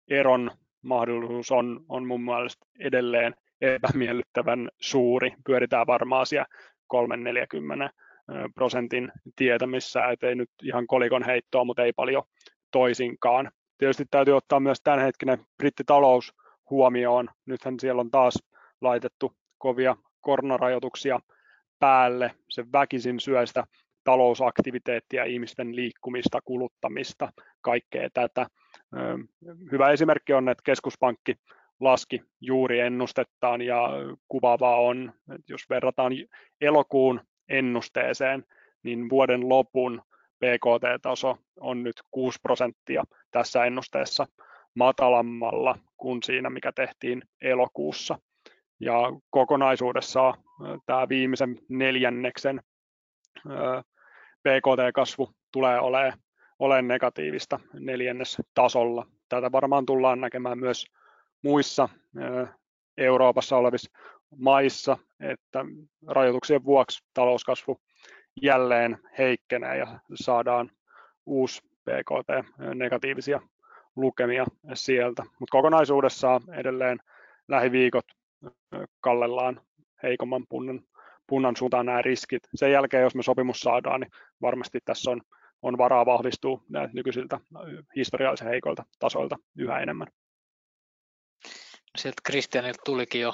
eron 0.09 0.51
mahdollisuus 0.81 1.51
on, 1.51 1.85
on 1.89 2.07
mun 2.07 2.21
mielestä 2.21 2.65
edelleen 2.79 3.35
epämiellyttävän 3.61 4.69
suuri. 4.81 5.33
Pyöritään 5.45 5.87
varmaan 5.87 6.25
siellä 6.25 6.45
340 6.87 7.89
prosentin 8.55 9.11
tietämissä, 9.35 10.05
että 10.05 10.27
ei 10.27 10.35
nyt 10.35 10.49
ihan 10.63 10.87
kolikon 10.87 11.23
heittoa, 11.23 11.63
mutta 11.63 11.83
ei 11.83 11.93
paljon 11.93 12.23
toisinkaan. 12.71 13.51
Tietysti 13.77 14.05
täytyy 14.11 14.35
ottaa 14.37 14.59
myös 14.59 14.81
tämänhetkinen 14.83 15.45
brittitalous 15.57 16.33
huomioon. 16.69 17.29
Nythän 17.45 17.79
siellä 17.79 17.99
on 17.99 18.11
taas 18.11 18.43
laitettu 18.81 19.33
kovia 19.57 19.97
koronarajoituksia 20.27 21.19
päälle. 21.79 22.31
Se 22.49 22.65
väkisin 22.73 23.19
syö 23.19 23.45
sitä 23.45 23.63
talousaktiviteettia, 24.03 25.23
ihmisten 25.23 25.75
liikkumista, 25.75 26.39
kuluttamista, 26.45 27.31
kaikkea 27.61 28.09
tätä. 28.13 28.47
Hyvä 29.71 29.91
esimerkki 29.91 30.33
on, 30.33 30.49
että 30.49 30.61
keskuspankki 30.65 31.35
laski 31.79 32.23
juuri 32.41 32.79
ennustettaan 32.79 33.61
ja 33.61 33.89
kuvaavaa 34.27 34.75
on, 34.75 35.13
että 35.35 35.53
jos 35.53 35.69
verrataan 35.69 36.13
elokuun 36.61 37.21
ennusteeseen, 37.49 38.45
niin 38.83 39.09
vuoden 39.09 39.49
lopun 39.49 40.01
BKT-taso 40.39 41.37
on 41.59 41.83
nyt 41.83 41.95
6 42.11 42.39
prosenttia 42.43 43.03
tässä 43.31 43.65
ennusteessa 43.65 44.27
matalammalla 44.75 45.77
kuin 45.97 46.23
siinä, 46.23 46.49
mikä 46.49 46.71
tehtiin 46.71 47.21
elokuussa. 47.41 48.19
Ja 48.79 48.95
kokonaisuudessaan 49.29 50.33
tämä 50.85 51.09
viimeisen 51.09 51.59
neljänneksen 51.69 52.61
BKT-kasvu 54.43 55.29
tulee 55.51 55.79
olemaan, 55.79 56.13
olemaan 56.59 56.87
negatiivista 56.87 57.59
neljännes 57.73 58.37
tasolla. 58.53 59.05
Tätä 59.29 59.51
varmaan 59.51 59.85
tullaan 59.85 60.21
näkemään 60.21 60.59
myös 60.59 60.85
muissa 61.43 61.89
Euroopassa 62.97 63.57
olevissa 63.57 63.91
maissa, 64.37 64.97
että 65.19 65.65
rajoituksien 66.07 66.65
vuoksi 66.65 67.03
talouskasvu 67.13 67.81
jälleen 68.41 68.97
heikkenee 69.17 69.77
ja 69.77 69.99
saadaan 70.13 70.71
uusi 71.25 71.61
BKT 71.85 72.57
negatiivisia 72.75 73.41
lukemia 73.95 74.45
sieltä. 74.73 75.23
Mutta 75.23 75.51
kokonaisuudessaan 75.51 76.41
edelleen 76.53 76.99
lähiviikot 77.47 78.05
kallellaan 78.99 79.61
heikomman 80.03 80.45
punnan, 80.49 80.81
punnan 81.27 81.55
suuntaan 81.55 81.85
nämä 81.85 82.01
riskit. 82.01 82.43
Sen 82.55 82.71
jälkeen, 82.71 83.03
jos 83.03 83.15
me 83.15 83.23
sopimus 83.23 83.59
saadaan, 83.59 84.01
niin 84.01 84.11
varmasti 84.41 84.79
tässä 84.85 85.11
on, 85.11 85.21
on 85.61 85.77
varaa 85.77 86.05
vahvistua 86.05 86.61
nykyisiltä 86.93 87.39
historiallisen 87.95 88.47
heikoilta 88.47 88.85
tasoilta 88.99 89.35
yhä 89.57 89.79
enemmän 89.79 90.07
sieltä 91.97 92.21
Kristianilta 92.23 92.81
tulikin 92.85 93.21
jo 93.21 93.33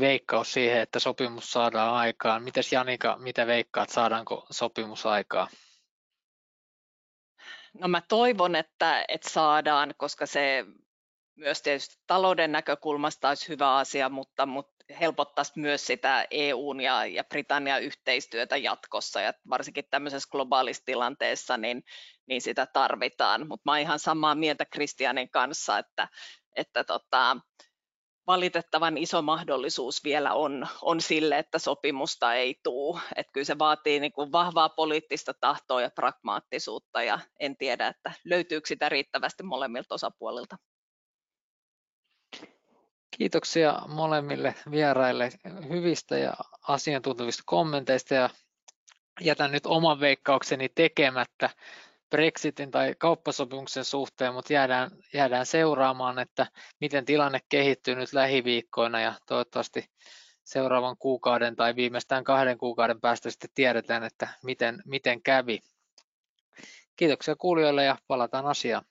veikkaus 0.00 0.52
siihen, 0.52 0.80
että 0.80 0.98
sopimus 0.98 1.52
saadaan 1.52 1.94
aikaan. 1.94 2.42
Mites 2.42 2.72
Janika, 2.72 3.16
mitä 3.18 3.46
veikkaat, 3.46 3.88
saadaanko 3.88 4.46
sopimus 4.50 5.06
aikaan? 5.06 5.48
No 7.80 7.88
mä 7.88 8.02
toivon, 8.08 8.56
että, 8.56 9.04
että 9.08 9.30
saadaan, 9.30 9.94
koska 9.96 10.26
se 10.26 10.64
myös 11.36 11.62
tietysti 11.62 11.96
talouden 12.06 12.52
näkökulmasta 12.52 13.28
olisi 13.28 13.48
hyvä 13.48 13.76
asia, 13.76 14.08
mutta, 14.08 14.46
mutta 14.46 14.76
helpottaisi 15.00 15.52
myös 15.56 15.86
sitä 15.86 16.26
EUn 16.30 16.80
ja, 16.80 17.06
ja 17.06 17.24
Britannian 17.24 17.82
yhteistyötä 17.82 18.56
jatkossa 18.56 19.20
ja 19.20 19.32
varsinkin 19.50 19.84
tämmöisessä 19.90 20.28
globaalissa 20.30 20.84
tilanteessa 20.84 21.56
niin, 21.56 21.84
niin 22.26 22.42
sitä 22.42 22.66
tarvitaan. 22.66 23.48
Mutta 23.48 23.70
mä 23.70 23.78
ihan 23.78 23.98
samaa 23.98 24.34
mieltä 24.34 24.64
Kristianin 24.64 25.30
kanssa, 25.30 25.78
että, 25.78 26.08
että 26.56 26.84
tota, 26.84 27.36
valitettavan 28.26 28.98
iso 28.98 29.22
mahdollisuus 29.22 30.04
vielä 30.04 30.34
on, 30.34 30.66
on 30.82 31.00
sille, 31.00 31.38
että 31.38 31.58
sopimusta 31.58 32.34
ei 32.34 32.60
tule. 32.62 33.00
Että 33.16 33.32
kyllä 33.32 33.44
se 33.44 33.58
vaatii 33.58 34.00
niin 34.00 34.12
kuin 34.12 34.32
vahvaa 34.32 34.68
poliittista 34.68 35.34
tahtoa 35.40 35.82
ja 35.82 35.90
pragmaattisuutta 35.90 37.02
ja 37.02 37.18
en 37.40 37.56
tiedä, 37.56 37.86
että 37.86 38.12
löytyykö 38.24 38.68
sitä 38.68 38.88
riittävästi 38.88 39.42
molemmilta 39.42 39.94
osapuolilta. 39.94 40.56
Kiitoksia 43.18 43.82
molemmille 43.88 44.54
vieraille 44.70 45.28
hyvistä 45.68 46.18
ja 46.18 46.34
asiantuntevista 46.68 47.42
kommenteista 47.46 48.14
ja 48.14 48.30
jätän 49.20 49.52
nyt 49.52 49.66
oman 49.66 50.00
veikkaukseni 50.00 50.68
tekemättä. 50.68 51.50
Brexitin 52.10 52.70
tai 52.70 52.94
kauppasopimuksen 52.98 53.84
suhteen, 53.84 54.34
mutta 54.34 54.52
jäädään, 54.52 54.90
jäädään 55.12 55.46
seuraamaan, 55.46 56.18
että 56.18 56.46
miten 56.80 57.04
tilanne 57.04 57.40
kehittyy 57.48 57.94
nyt 57.94 58.12
lähiviikkoina 58.12 59.00
ja 59.00 59.14
toivottavasti 59.26 59.90
seuraavan 60.44 60.96
kuukauden 60.98 61.56
tai 61.56 61.76
viimeistään 61.76 62.24
kahden 62.24 62.58
kuukauden 62.58 63.00
päästä 63.00 63.30
sitten 63.30 63.50
tiedetään, 63.54 64.04
että 64.04 64.28
miten, 64.42 64.82
miten 64.84 65.22
kävi. 65.22 65.60
Kiitoksia 66.96 67.36
kuulijoille 67.36 67.84
ja 67.84 67.96
palataan 68.06 68.46
asiaan. 68.46 68.84